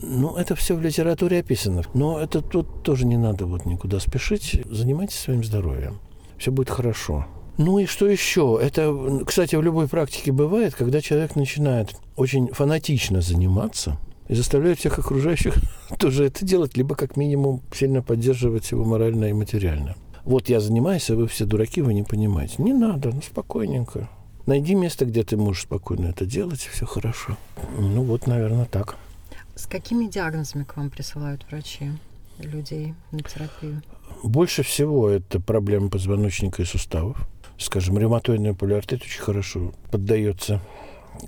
Ну, 0.00 0.36
это 0.36 0.54
все 0.54 0.74
в 0.74 0.80
литературе 0.80 1.40
описано. 1.40 1.82
Но 1.92 2.18
это 2.18 2.40
тут 2.40 2.82
тоже 2.82 3.04
не 3.04 3.18
надо 3.18 3.44
вот 3.44 3.66
никуда 3.66 4.00
спешить. 4.00 4.62
Занимайтесь 4.70 5.18
своим 5.18 5.44
здоровьем. 5.44 6.00
Все 6.38 6.50
будет 6.50 6.70
хорошо. 6.70 7.26
Ну 7.58 7.78
и 7.78 7.84
что 7.84 8.06
еще? 8.06 8.58
Это, 8.62 9.22
кстати, 9.26 9.54
в 9.56 9.62
любой 9.62 9.88
практике 9.88 10.32
бывает, 10.32 10.74
когда 10.74 11.02
человек 11.02 11.36
начинает 11.36 11.94
очень 12.16 12.48
фанатично 12.48 13.20
заниматься– 13.20 13.98
и 14.30 14.34
заставляют 14.34 14.78
всех 14.78 14.98
окружающих 15.00 15.56
тоже 15.98 16.26
это 16.26 16.44
делать, 16.44 16.76
либо 16.76 16.94
как 16.94 17.16
минимум 17.16 17.62
сильно 17.74 18.00
поддерживать 18.00 18.70
его 18.70 18.84
морально 18.84 19.24
и 19.24 19.32
материально. 19.32 19.96
Вот 20.24 20.48
я 20.48 20.60
занимаюсь, 20.60 21.10
а 21.10 21.16
вы 21.16 21.26
все 21.26 21.44
дураки, 21.44 21.82
вы 21.82 21.94
не 21.94 22.04
понимаете. 22.04 22.54
Не 22.58 22.72
надо, 22.72 23.10
ну 23.10 23.22
спокойненько. 23.22 24.08
Найди 24.46 24.76
место, 24.76 25.04
где 25.04 25.24
ты 25.24 25.36
можешь 25.36 25.64
спокойно 25.64 26.06
это 26.06 26.26
делать, 26.26 26.60
все 26.60 26.86
хорошо. 26.86 27.36
Ну 27.76 28.04
вот, 28.04 28.28
наверное, 28.28 28.66
так. 28.66 28.96
С 29.56 29.66
какими 29.66 30.06
диагнозами 30.06 30.62
к 30.62 30.76
вам 30.76 30.90
присылают 30.90 31.44
врачи 31.50 31.90
людей 32.38 32.94
на 33.10 33.22
терапию? 33.22 33.82
Больше 34.22 34.62
всего 34.62 35.08
это 35.08 35.40
проблемы 35.40 35.90
позвоночника 35.90 36.62
и 36.62 36.64
суставов. 36.64 37.26
Скажем, 37.58 37.98
ревматоидный 37.98 38.54
полиартрит 38.54 39.02
очень 39.02 39.20
хорошо 39.20 39.72
поддается 39.90 40.60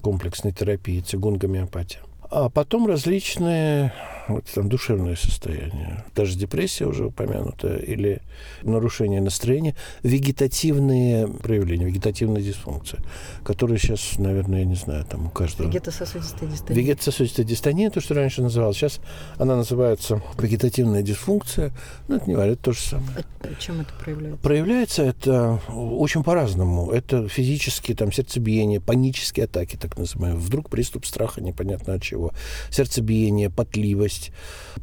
комплексной 0.03 0.53
терапии, 0.53 1.01
цигун 1.01 1.37
гомеопатия. 1.37 2.01
А 2.35 2.49
потом 2.49 2.87
различные 2.87 3.92
вот, 4.33 4.45
там, 4.55 4.68
душевные 4.68 5.16
состояния, 5.16 6.05
даже 6.14 6.37
депрессия 6.37 6.87
уже 6.87 7.07
упомянута, 7.07 7.77
или 7.77 8.21
нарушение 8.62 9.21
настроения, 9.21 9.75
вегетативные 10.03 11.29
проявления, 11.29 11.87
вегетативная 11.87 12.42
дисфункция, 12.42 13.01
которые 13.45 13.79
сейчас, 13.79 14.18
наверное, 14.18 14.61
я 14.61 14.64
не 14.64 14.77
знаю, 14.77 15.05
там 15.05 15.27
у 15.27 15.31
каждого... 15.31 15.68
Вегетососудистая 15.68 16.51
дистония. 16.51 16.81
Вегетососудистая 16.81 17.47
дистония, 17.47 17.90
то, 17.90 18.01
что 18.01 18.14
раньше 18.14 18.42
называлось. 18.42 18.77
Сейчас 18.77 19.01
она 19.37 19.57
называется 19.57 20.23
вегетативная 20.38 21.03
дисфункция. 21.03 21.73
Ну, 22.09 22.16
это 22.16 22.31
не 22.31 22.35
это 22.35 22.57
то 22.57 22.73
же 22.73 22.81
самое. 22.81 23.25
А 23.40 23.55
чем 23.61 23.81
это 23.81 23.92
проявляется? 23.95 24.42
Проявляется 24.42 25.03
это 25.03 25.61
очень 25.68 26.23
по-разному. 26.23 26.90
Это 26.90 27.29
физические, 27.29 27.97
там, 27.97 28.12
сердцебиение, 28.12 28.81
панические 28.81 29.45
атаки, 29.45 29.77
так 29.77 29.97
называемые. 29.97 30.40
Вдруг 30.40 30.71
приступ 30.71 31.07
страха, 31.07 31.40
непонятно 31.40 31.95
от 31.95 32.03
чего. 32.03 32.33
Сердцебиение, 32.71 33.51
потливость, 33.51 34.22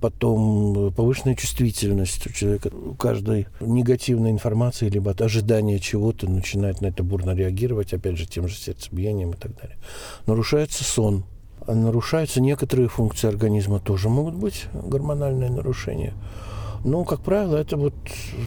потом 0.01 0.91
повышенная 0.93 1.35
чувствительность 1.35 2.25
у 2.27 2.31
человека. 2.31 2.69
У 2.73 2.95
каждой 2.95 3.47
негативной 3.59 4.31
информации, 4.31 4.89
либо 4.89 5.11
от 5.11 5.21
ожидания 5.21 5.79
чего-то 5.79 6.29
начинает 6.29 6.81
на 6.81 6.87
это 6.87 7.03
бурно 7.03 7.35
реагировать, 7.35 7.93
опять 7.93 8.17
же, 8.17 8.25
тем 8.25 8.47
же 8.47 8.55
сердцебиением 8.55 9.31
и 9.31 9.37
так 9.37 9.55
далее. 9.55 9.77
Нарушается 10.25 10.83
сон, 10.83 11.23
нарушаются 11.67 12.41
некоторые 12.41 12.87
функции 12.87 13.27
организма, 13.27 13.79
тоже 13.79 14.09
могут 14.09 14.35
быть 14.35 14.65
гормональные 14.73 15.49
нарушения. 15.49 16.13
Но, 16.83 17.03
как 17.03 17.21
правило, 17.21 17.57
это 17.57 17.75
вот 17.75 17.93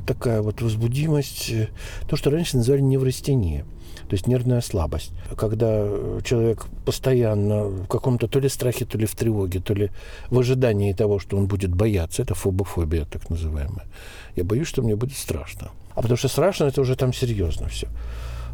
такая 0.06 0.40
вот 0.42 0.62
возбудимость, 0.62 1.52
то, 2.08 2.16
что 2.16 2.30
раньше 2.30 2.56
называли 2.56 2.80
неврастения 2.80 3.66
то 4.08 4.14
есть 4.14 4.26
нервная 4.26 4.60
слабость. 4.60 5.12
Когда 5.36 5.86
человек 6.24 6.66
постоянно 6.84 7.64
в 7.64 7.86
каком-то 7.86 8.28
то 8.28 8.40
ли 8.40 8.48
страхе, 8.48 8.84
то 8.84 8.98
ли 8.98 9.06
в 9.06 9.14
тревоге, 9.14 9.60
то 9.60 9.74
ли 9.74 9.90
в 10.30 10.38
ожидании 10.38 10.92
того, 10.92 11.18
что 11.18 11.36
он 11.36 11.46
будет 11.46 11.74
бояться, 11.74 12.22
это 12.22 12.34
фобофобия 12.34 13.04
так 13.04 13.30
называемая. 13.30 13.86
Я 14.36 14.44
боюсь, 14.44 14.68
что 14.68 14.82
мне 14.82 14.96
будет 14.96 15.16
страшно. 15.16 15.70
А 15.94 16.02
потому 16.02 16.16
что 16.16 16.28
страшно, 16.28 16.64
это 16.64 16.80
уже 16.80 16.96
там 16.96 17.12
серьезно 17.12 17.68
все. 17.68 17.88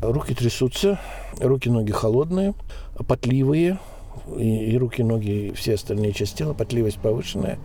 Руки 0.01 0.35
трясутся, 0.35 1.01
руки-ноги 1.41 1.93
холодные, 1.93 2.55
потливые, 3.07 3.79
и, 4.37 4.73
и 4.73 4.79
руки, 4.79 5.03
ноги, 5.03 5.49
и 5.49 5.53
все 5.53 5.75
остальные 5.75 6.13
части 6.13 6.39
тела, 6.39 6.55
потливость 6.55 6.99
повышенная, 6.99 7.59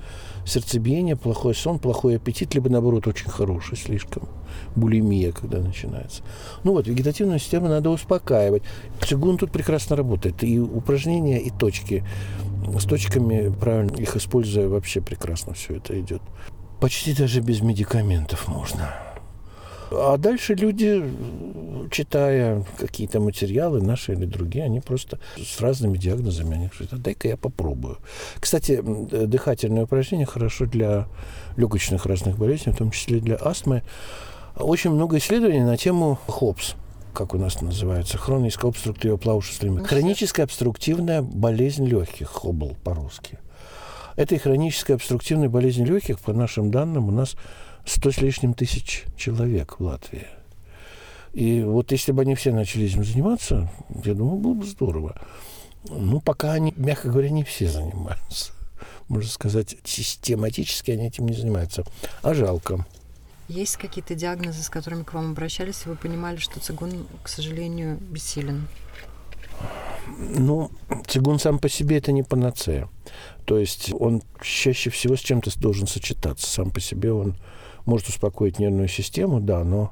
сердцебиение, 0.45 1.15
плохой 1.15 1.56
сон, 1.56 1.79
плохой 1.79 2.17
аппетит, 2.17 2.53
либо 2.56 2.69
наоборот 2.69 3.08
очень 3.08 3.29
хороший 3.29 3.77
слишком. 3.77 4.27
Булимия, 4.75 5.32
когда 5.32 5.60
начинается. 5.60 6.23
Ну 6.63 6.73
вот, 6.73 6.88
вегетативную 6.88 7.39
систему 7.39 7.67
надо 7.67 7.89
успокаивать. 7.89 8.63
Цигун 9.01 9.38
тут 9.38 9.51
прекрасно 9.51 9.95
работает. 9.95 10.43
И 10.43 10.60
упражнения, 10.60 11.39
и 11.39 11.49
точки. 11.49 12.03
С 12.79 12.86
точками, 12.86 13.53
правильно, 13.60 13.95
их 13.97 14.15
используя, 14.15 14.67
вообще 14.67 15.01
прекрасно 15.01 15.53
все 15.53 15.75
это 15.77 15.99
идет. 15.99 16.21
Почти 16.79 17.13
даже 17.13 17.41
без 17.41 17.62
медикаментов 17.62 18.47
можно. 18.47 19.12
А 19.95 20.17
дальше 20.17 20.56
люди, 20.56 21.03
читая 21.91 22.65
какие-то 22.77 23.19
материалы, 23.19 23.82
наши 23.82 24.13
или 24.13 24.25
другие, 24.25 24.65
они 24.65 24.79
просто 24.79 25.19
с 25.38 25.62
разными 25.62 25.97
диагнозами, 25.97 26.56
они 26.56 26.67
говорят, 26.67 26.93
а 26.93 26.97
дай-ка 26.97 27.27
я 27.27 27.38
попробую. 27.38 27.97
Кстати, 28.39 28.82
дыхательные 28.82 29.84
упражнения 29.84 30.25
хорошо 30.25 30.65
для 30.65 31.08
легочных 31.58 32.06
разных 32.06 32.38
болезней, 32.38 32.73
в 32.73 32.77
том 32.77 32.91
числе 32.91 33.19
для 33.19 33.36
астмы. 33.36 33.84
Очень 34.56 34.91
много 34.91 35.17
исследований 35.17 35.63
на 35.63 35.77
тему 35.77 36.19
ХОПС 36.27 36.75
как 37.13 37.36
у 37.36 37.38
нас 37.38 37.62
называется, 37.62 38.17
хроническая 38.17 38.71
обструктивная 38.71 39.17
плаушеслима. 39.17 39.84
Хроническая 39.84 40.45
обструктивная 40.47 41.21
болезнь 41.21 41.86
легких, 41.86 42.27
хобл 42.27 42.75
по-русски. 42.84 43.38
Этой 44.15 44.38
хронической 44.38 44.95
обструктивной 44.95 45.47
болезни 45.47 45.86
легких, 45.86 46.19
по 46.19 46.34
нашим 46.34 46.71
данным, 46.71 47.10
у 47.10 47.12
нас 47.12 47.36
сто 47.86 48.12
с 48.12 48.17
лишним 48.17 48.54
тысяч 48.54 49.04
человек 49.17 49.80
в 49.80 49.84
Латвии. 49.84 50.28
И 51.34 51.63
вот 51.63 51.91
если 51.91 52.12
бы 52.12 52.22
они 52.22 52.36
все 52.36 52.52
начали 52.52 52.86
этим 52.86 53.04
заниматься, 53.04 53.72
я 54.06 54.13
думаю, 54.13 54.38
было 54.38 54.54
бы 54.54 54.65
здорово. 54.65 55.19
Ну, 55.89 56.22
пока 56.22 56.54
они, 56.54 56.74
мягко 56.78 57.10
говоря, 57.10 57.30
не 57.30 57.43
все 57.43 57.67
занимаются. 57.67 58.54
Можно 59.08 59.30
сказать, 59.30 59.76
систематически 59.84 60.91
они 60.91 61.08
этим 61.08 61.28
не 61.28 61.36
занимаются. 61.36 61.84
А 62.22 62.34
жалко. 62.34 62.86
Есть 63.48 63.78
какие-то 63.78 64.15
диагнозы, 64.15 64.63
с 64.63 64.69
которыми 64.69 65.04
к 65.04 65.13
вам 65.13 65.32
обращались, 65.32 65.84
и 65.86 65.89
вы 65.89 65.96
понимали, 65.96 66.38
что 66.38 66.60
цигун, 66.60 67.06
к 67.22 67.28
сожалению, 67.28 67.98
бессилен? 67.98 68.67
Ну, 70.17 70.72
цигун 71.08 71.39
сам 71.39 71.60
по 71.60 71.67
себе 71.67 71.98
это 71.98 72.12
не 72.12 72.24
панацея. 72.24 72.89
То 73.46 73.58
есть 73.58 73.91
он 73.93 74.22
чаще 74.41 74.89
всего 74.89 75.15
с 75.15 75.19
чем-то 75.19 75.58
должен 75.60 75.88
сочетаться. 75.88 76.48
Сам 76.48 76.72
по 76.72 76.80
себе 76.80 77.12
он 77.12 77.36
может 77.86 78.08
успокоить 78.08 78.60
нервную 78.60 78.88
систему, 78.88 79.39
да, 79.39 79.63
но 79.63 79.91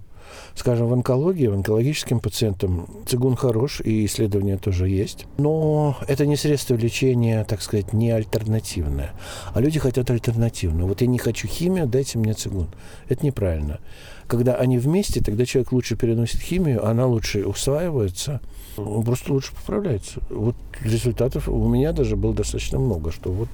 Скажем, 0.55 0.87
в 0.87 0.93
онкологии, 0.93 1.47
в 1.47 1.53
онкологическим 1.53 2.19
пациентам 2.19 2.87
цигун 3.07 3.35
хорош, 3.35 3.81
и 3.81 4.05
исследования 4.05 4.57
тоже 4.57 4.89
есть. 4.89 5.25
Но 5.37 5.97
это 6.07 6.25
не 6.25 6.35
средство 6.35 6.75
лечения, 6.75 7.43
так 7.43 7.61
сказать, 7.61 7.93
не 7.93 8.11
альтернативное. 8.11 9.13
А 9.53 9.61
люди 9.61 9.79
хотят 9.79 10.09
альтернативную. 10.09 10.87
Вот 10.87 11.01
я 11.01 11.07
не 11.07 11.17
хочу 11.17 11.47
химию, 11.47 11.87
дайте 11.87 12.17
мне 12.17 12.33
цигун. 12.33 12.67
Это 13.07 13.25
неправильно. 13.25 13.79
Когда 14.27 14.55
они 14.55 14.77
вместе, 14.77 15.21
тогда 15.21 15.45
человек 15.45 15.71
лучше 15.71 15.95
переносит 15.95 16.41
химию, 16.41 16.85
она 16.85 17.05
лучше 17.05 17.45
усваивается, 17.45 18.39
он 18.77 19.03
просто 19.03 19.33
лучше 19.33 19.53
поправляется. 19.53 20.21
Вот 20.29 20.55
результатов 20.81 21.49
у 21.49 21.67
меня 21.67 21.91
даже 21.91 22.15
было 22.15 22.33
достаточно 22.33 22.79
много, 22.79 23.11
что 23.11 23.31
вот 23.31 23.49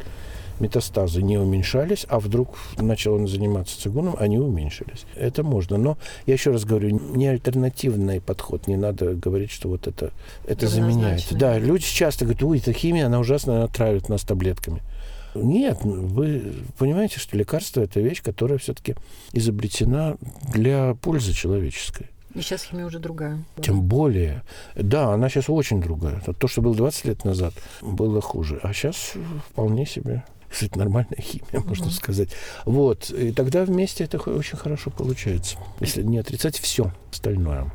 метастазы 0.60 1.22
не 1.22 1.38
уменьшались, 1.38 2.06
а 2.10 2.20
вдруг 2.20 2.56
начал 2.78 3.13
он 3.13 3.28
заниматься 3.28 3.80
цигуном, 3.80 4.15
они 4.20 4.39
уменьшились. 4.39 5.06
Это 5.15 5.43
можно. 5.43 5.78
Но 5.78 5.98
я 6.26 6.34
еще 6.34 6.52
раз 6.52 6.65
говорю, 6.65 7.00
не 7.15 7.28
альтернативный 7.28 8.22
подход. 8.22 8.67
Не 8.67 8.78
надо 8.78 9.13
говорить, 9.13 9.52
что 9.52 9.70
вот 9.70 9.88
это, 9.88 10.12
это 10.48 10.67
заменяет. 10.67 11.28
Да, 11.32 11.58
люди 11.58 11.86
часто 11.86 12.26
говорят, 12.26 12.43
ой, 12.43 12.60
это 12.60 12.74
химия, 12.74 13.06
она 13.08 13.20
ужасно 13.20 13.63
отравит 13.63 14.10
нас 14.10 14.24
таблетками. 14.24 14.82
Нет, 15.36 15.80
вы 15.84 16.54
понимаете, 16.78 17.20
что 17.20 17.38
лекарство– 17.38 17.82
это 17.82 18.00
вещь, 18.00 18.24
которая 18.24 18.58
все-таки 18.58 18.96
изобретена 19.34 20.17
для 20.54 20.96
пользы 20.96 21.34
человеческой. 21.34 22.08
И 22.34 22.41
сейчас 22.41 22.63
химия 22.63 22.86
уже 22.86 23.00
другая. 23.00 23.43
Тем 23.62 23.82
более. 23.82 24.43
Да, 24.76 25.13
она 25.13 25.30
сейчас 25.30 25.50
очень 25.50 25.82
другая. 25.82 26.22
То, 26.22 26.48
что 26.48 26.62
было 26.62 26.76
20 26.76 27.06
лет 27.06 27.26
назад, 27.26 27.54
было 27.82 28.22
хуже. 28.22 28.60
А 28.63 28.74
сейчас 28.74 29.13
вполне 29.50 29.86
себе 29.86 30.24
кстати, 30.49 30.77
нормальная 30.77 31.21
химия, 31.21 31.62
можно 31.65 31.86
mm-hmm. 31.86 31.91
сказать. 31.91 32.29
Вот. 32.65 33.10
И 33.10 33.31
тогда 33.31 33.65
вместе 33.65 34.03
это 34.03 34.17
очень 34.17 34.57
хорошо 34.57 34.89
получается. 34.89 35.57
Если 35.79 36.03
не 36.03 36.17
отрицать 36.17 36.57
все 36.57 36.93
остальное. 37.12 37.71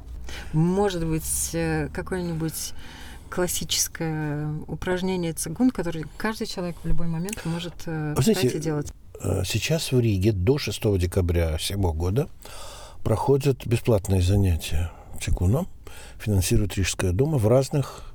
Может 0.52 1.06
быть, 1.06 1.50
э, 1.52 1.88
какое-нибудь 1.92 2.72
классическое 3.28 4.48
упражнение 4.66 5.32
цигун, 5.32 5.70
которое 5.70 6.04
каждый 6.16 6.46
человек 6.46 6.76
в 6.82 6.86
любой 6.86 7.06
момент 7.06 7.40
может 7.44 7.74
э, 7.86 8.14
Вы 8.16 8.22
знаете, 8.22 8.48
и 8.48 8.60
делать. 8.60 8.92
Э, 9.22 9.42
сейчас 9.44 9.92
в 9.92 10.00
Риге 10.00 10.32
до 10.32 10.58
6 10.58 10.98
декабря 10.98 11.56
всего 11.56 11.92
года 11.92 12.28
проходят 13.02 13.66
бесплатные 13.66 14.22
занятия 14.22 14.90
цигуном. 15.20 15.68
Финансирует 16.18 16.76
Рижская 16.76 17.12
дума 17.12 17.38
в 17.38 17.48
разных 17.48 18.11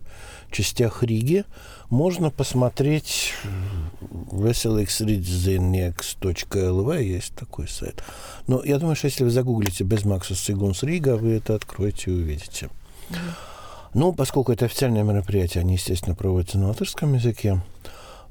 частях 0.51 1.03
Риги 1.03 1.45
можно 1.89 2.29
посмотреть 2.29 3.33
veselīgsridzinieks.lv 4.31 7.03
есть 7.03 7.36
такой 7.36 7.67
сайт. 7.67 8.03
Но 8.47 8.63
я 8.63 8.79
думаю, 8.79 8.95
что 8.95 9.07
если 9.07 9.23
вы 9.23 9.29
загуглите 9.29 9.83
без 9.83 10.05
Макса 10.05 10.36
Сигунс 10.36 10.83
Рига, 10.83 11.17
вы 11.17 11.33
это 11.33 11.55
откроете 11.55 12.12
и 12.12 12.13
увидите. 12.13 12.69
Mm-hmm. 13.10 13.17
Ну, 13.93 14.13
поскольку 14.13 14.51
это 14.51 14.65
официальное 14.65 15.03
мероприятие, 15.03 15.62
они, 15.62 15.73
естественно, 15.73 16.15
проводятся 16.15 16.57
на 16.57 16.67
латышском 16.67 17.13
языке, 17.13 17.62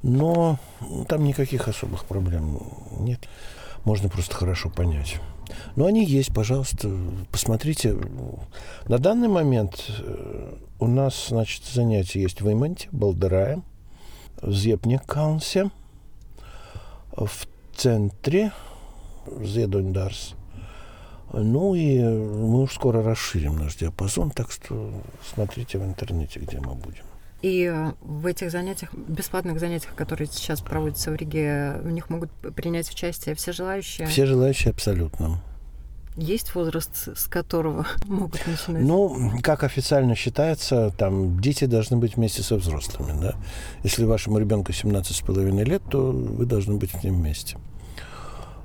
но 0.03 0.59
там 1.07 1.23
никаких 1.23 1.67
особых 1.67 2.05
проблем 2.05 2.59
нет. 2.99 3.27
Можно 3.83 4.09
просто 4.09 4.35
хорошо 4.35 4.69
понять. 4.69 5.19
Но 5.77 5.85
они 5.85 6.03
есть, 6.03 6.33
пожалуйста, 6.33 6.91
посмотрите. 7.31 7.95
На 8.87 8.97
данный 8.97 9.27
момент 9.27 9.85
э, 9.99 10.55
у 10.79 10.87
нас, 10.87 11.27
значит, 11.29 11.63
занятия 11.65 12.19
есть 12.19 12.41
в 12.41 12.51
Иманте, 12.51 12.89
Балдерае, 12.91 13.61
в 14.41 14.51
Зепникаунсе, 14.51 15.69
в 17.15 17.47
центре 17.75 18.51
Зедондарс. 19.39 20.33
Ну 21.31 21.75
и 21.75 21.99
мы 22.01 22.63
уж 22.63 22.73
скоро 22.73 23.03
расширим 23.03 23.57
наш 23.57 23.75
диапазон, 23.75 24.31
так 24.31 24.49
что 24.49 24.91
смотрите 25.31 25.77
в 25.77 25.83
интернете, 25.83 26.39
где 26.39 26.59
мы 26.59 26.73
будем. 26.73 27.03
И 27.43 27.71
э, 27.71 27.93
в 28.01 28.25
этих 28.25 28.49
занятиях, 28.49 28.95
бесплатных 28.95 29.59
занятиях, 29.59 29.93
которые 29.93 30.27
сейчас 30.27 30.59
проводятся 30.59 31.11
в 31.11 31.15
Риге, 31.15 31.75
в 31.83 31.91
них 31.91 32.09
могут 32.09 32.31
принять 32.55 32.89
участие 32.89 33.35
все 33.35 33.51
желающие? 33.51 34.07
Все 34.07 34.25
желающие 34.25 34.71
абсолютно. 34.71 35.39
Есть 36.17 36.55
возраст, 36.55 37.15
с 37.15 37.27
которого 37.27 37.85
могут 38.07 38.45
начинать? 38.47 38.83
Ну, 38.83 39.31
как 39.43 39.63
официально 39.63 40.15
считается, 40.15 40.91
там 40.97 41.39
дети 41.39 41.65
должны 41.65 41.97
быть 41.97 42.15
вместе 42.15 42.41
со 42.41 42.55
взрослыми. 42.55 43.19
Да? 43.21 43.35
Если 43.83 44.03
вашему 44.03 44.39
ребенку 44.39 44.71
17,5 44.71 45.63
лет, 45.63 45.83
то 45.89 46.11
вы 46.11 46.45
должны 46.45 46.75
быть 46.75 46.91
с 46.91 47.03
ним 47.03 47.17
вместе. 47.17 47.57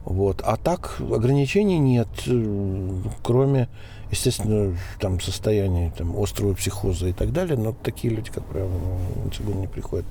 Вот. 0.04 0.40
А 0.44 0.56
так 0.56 0.98
ограничений 1.00 1.78
нет, 1.78 2.08
э, 2.26 3.02
кроме, 3.22 3.68
естественно, 4.10 4.76
там 4.98 5.20
состояния 5.20 5.92
там, 5.96 6.18
острого 6.20 6.54
психоза 6.54 7.08
и 7.08 7.12
так 7.12 7.32
далее, 7.32 7.58
но 7.58 7.72
такие 7.72 8.14
люди, 8.14 8.30
как 8.30 8.46
правило, 8.46 8.72
на 9.24 9.30
цигун 9.30 9.60
не 9.60 9.68
приходят. 9.68 10.06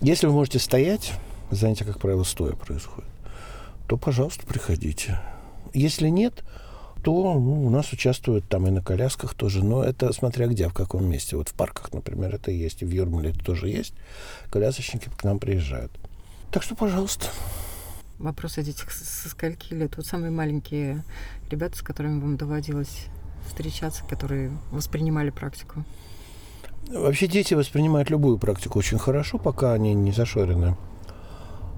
Если 0.00 0.26
вы 0.26 0.32
можете 0.32 0.58
стоять, 0.58 1.12
занятия, 1.50 1.84
как 1.84 2.00
правило, 2.00 2.24
стоя 2.24 2.52
происходит, 2.52 3.08
то, 3.86 3.96
пожалуйста, 3.96 4.44
приходите. 4.44 5.20
Если 5.74 6.08
нет, 6.08 6.44
то 7.02 7.12
ну, 7.34 7.66
у 7.66 7.70
нас 7.70 7.92
участвуют 7.92 8.48
там 8.48 8.66
и 8.66 8.70
на 8.70 8.82
колясках 8.82 9.34
тоже, 9.34 9.64
но 9.64 9.84
это 9.84 10.12
смотря 10.12 10.46
где, 10.46 10.68
в 10.68 10.74
каком 10.74 11.08
месте. 11.08 11.36
Вот 11.36 11.48
в 11.48 11.54
парках, 11.54 11.92
например, 11.92 12.34
это 12.34 12.50
есть, 12.50 12.82
и 12.82 12.84
в 12.84 12.90
Юрмале 12.90 13.30
это 13.30 13.38
тоже 13.40 13.68
есть. 13.68 13.94
Колясочники 14.50 15.08
к 15.16 15.24
нам 15.24 15.38
приезжают. 15.38 15.92
Так 16.50 16.62
что, 16.62 16.74
пожалуйста. 16.74 17.26
Вопрос 18.18 18.58
о 18.58 18.62
детях 18.62 18.90
со 18.90 19.28
скольки 19.28 19.72
лет? 19.74 19.96
Вот 19.96 20.06
самые 20.06 20.32
маленькие 20.32 21.04
ребята, 21.50 21.76
с 21.78 21.82
которыми 21.82 22.20
вам 22.20 22.36
доводилось 22.36 23.06
встречаться, 23.46 24.04
которые 24.04 24.50
воспринимали 24.72 25.30
практику? 25.30 25.84
Вообще 26.88 27.26
дети 27.28 27.54
воспринимают 27.54 28.10
любую 28.10 28.38
практику 28.38 28.78
очень 28.78 28.98
хорошо, 28.98 29.38
пока 29.38 29.72
они 29.72 29.94
не 29.94 30.10
зашорены. 30.10 30.76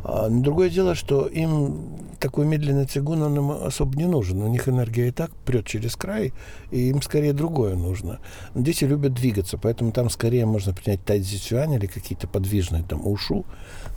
А, 0.05 0.29
но 0.29 0.43
другое 0.43 0.71
дело, 0.71 0.95
что 0.95 1.27
им 1.27 1.99
такой 2.21 2.47
медленный 2.47 2.85
цигун, 2.85 3.23
он 3.23 3.37
им 3.37 3.51
особо 3.51 3.97
не 3.97 4.07
нужен. 4.07 4.43
У 4.43 4.49
них 4.49 4.69
энергия 4.69 5.09
и 5.09 5.11
так 5.11 5.31
прет 5.47 5.67
через 5.67 5.97
край, 5.97 6.33
и 6.71 6.91
им 6.91 7.03
скорее 7.03 7.33
другое 7.33 7.75
нужно. 7.75 8.21
Но 8.55 8.63
дети 8.63 8.85
любят 8.85 9.15
двигаться, 9.15 9.59
поэтому 9.59 9.91
там 9.93 10.11
скорее 10.11 10.47
можно 10.47 10.73
принять 10.75 11.03
тайцзюань 11.05 11.73
или 11.73 11.87
какие-то 11.87 12.29
подвижные 12.29 12.85
там 12.85 13.07
ушу, 13.07 13.45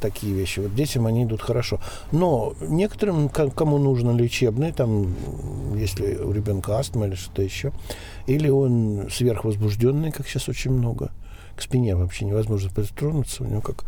такие 0.01 0.33
вещи. 0.33 0.61
Вот 0.61 0.73
детям 0.73 1.05
они 1.05 1.25
идут 1.25 1.41
хорошо. 1.41 1.79
Но 2.11 2.53
некоторым, 2.61 3.29
кому 3.29 3.77
нужно 3.77 4.11
лечебный, 4.11 4.71
там, 4.71 5.13
если 5.75 6.15
у 6.15 6.31
ребенка 6.31 6.77
астма 6.77 7.07
или 7.07 7.15
что-то 7.15 7.41
еще, 7.41 7.73
или 8.25 8.49
он 8.49 9.09
сверхвозбужденный, 9.11 10.11
как 10.11 10.27
сейчас 10.27 10.47
очень 10.49 10.71
много– 10.71 11.11
к 11.55 11.61
спине 11.61 11.95
вообще 11.95 12.25
невозможно 12.25 12.69
притронуться, 12.69 13.43
у 13.43 13.47
него 13.47 13.61
как 13.61 13.85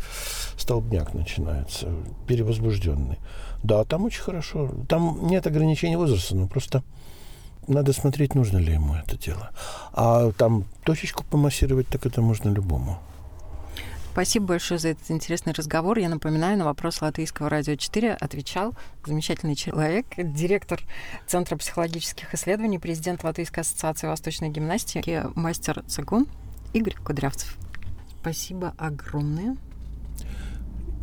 столбняк 0.58 1.14
начинается, 1.14 1.92
перевозбужденный. 2.28 3.18
Да, 3.64 3.84
там 3.84 4.06
очень 4.06 4.22
хорошо. 4.22 4.72
Там 4.88 5.28
нет 5.28 5.48
ограничения 5.48 5.98
возраста, 5.98 6.36
но 6.36 6.48
просто 6.48 6.84
надо 7.68 7.94
смотреть, 7.94 8.36
нужно 8.36 8.58
ли 8.60 8.74
ему 8.74 8.96
это 8.96 9.18
дело. 9.18 9.50
А 9.94 10.32
там 10.32 10.66
точечку 10.84 11.24
помассировать, 11.24 11.88
так 11.88 12.06
это 12.06 12.22
можно 12.22 12.50
любому. 12.50 13.00
Спасибо 14.12 14.46
большое 14.46 14.80
за 14.80 14.90
этот 14.90 15.12
интересный 15.12 15.52
разговор. 15.52 15.98
Я 15.98 16.08
напоминаю, 16.08 16.58
на 16.58 16.64
вопрос 16.64 17.02
Латвийского 17.02 17.50
радио 17.50 17.76
4 17.76 18.14
отвечал 18.14 18.74
замечательный 19.06 19.56
человек, 19.56 20.06
директор 20.16 20.80
Центра 21.28 21.58
психологических 21.58 22.34
исследований, 22.34 22.80
президент 22.80 23.26
Латвийской 23.26 23.60
ассоциации 23.60 24.08
восточной 24.08 24.50
гимнастики, 24.50 25.24
мастер 25.36 25.84
цигун 25.88 26.28
Игорь 26.76 26.96
Кудрявцев. 27.06 27.56
Спасибо 28.20 28.74
огромное. 28.78 29.56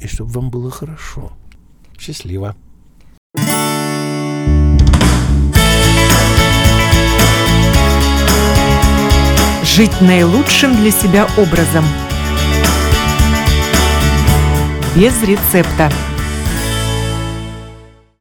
И 0.03 0.07
чтобы 0.07 0.31
вам 0.33 0.51
было 0.51 0.71
хорошо. 0.71 1.33
Счастливо. 1.99 2.55
Жить 9.65 9.99
наилучшим 10.03 10.77
для 10.77 10.91
себя 10.91 11.27
образом. 11.39 11.87
Без 14.95 15.23
рецепта. 15.23 15.91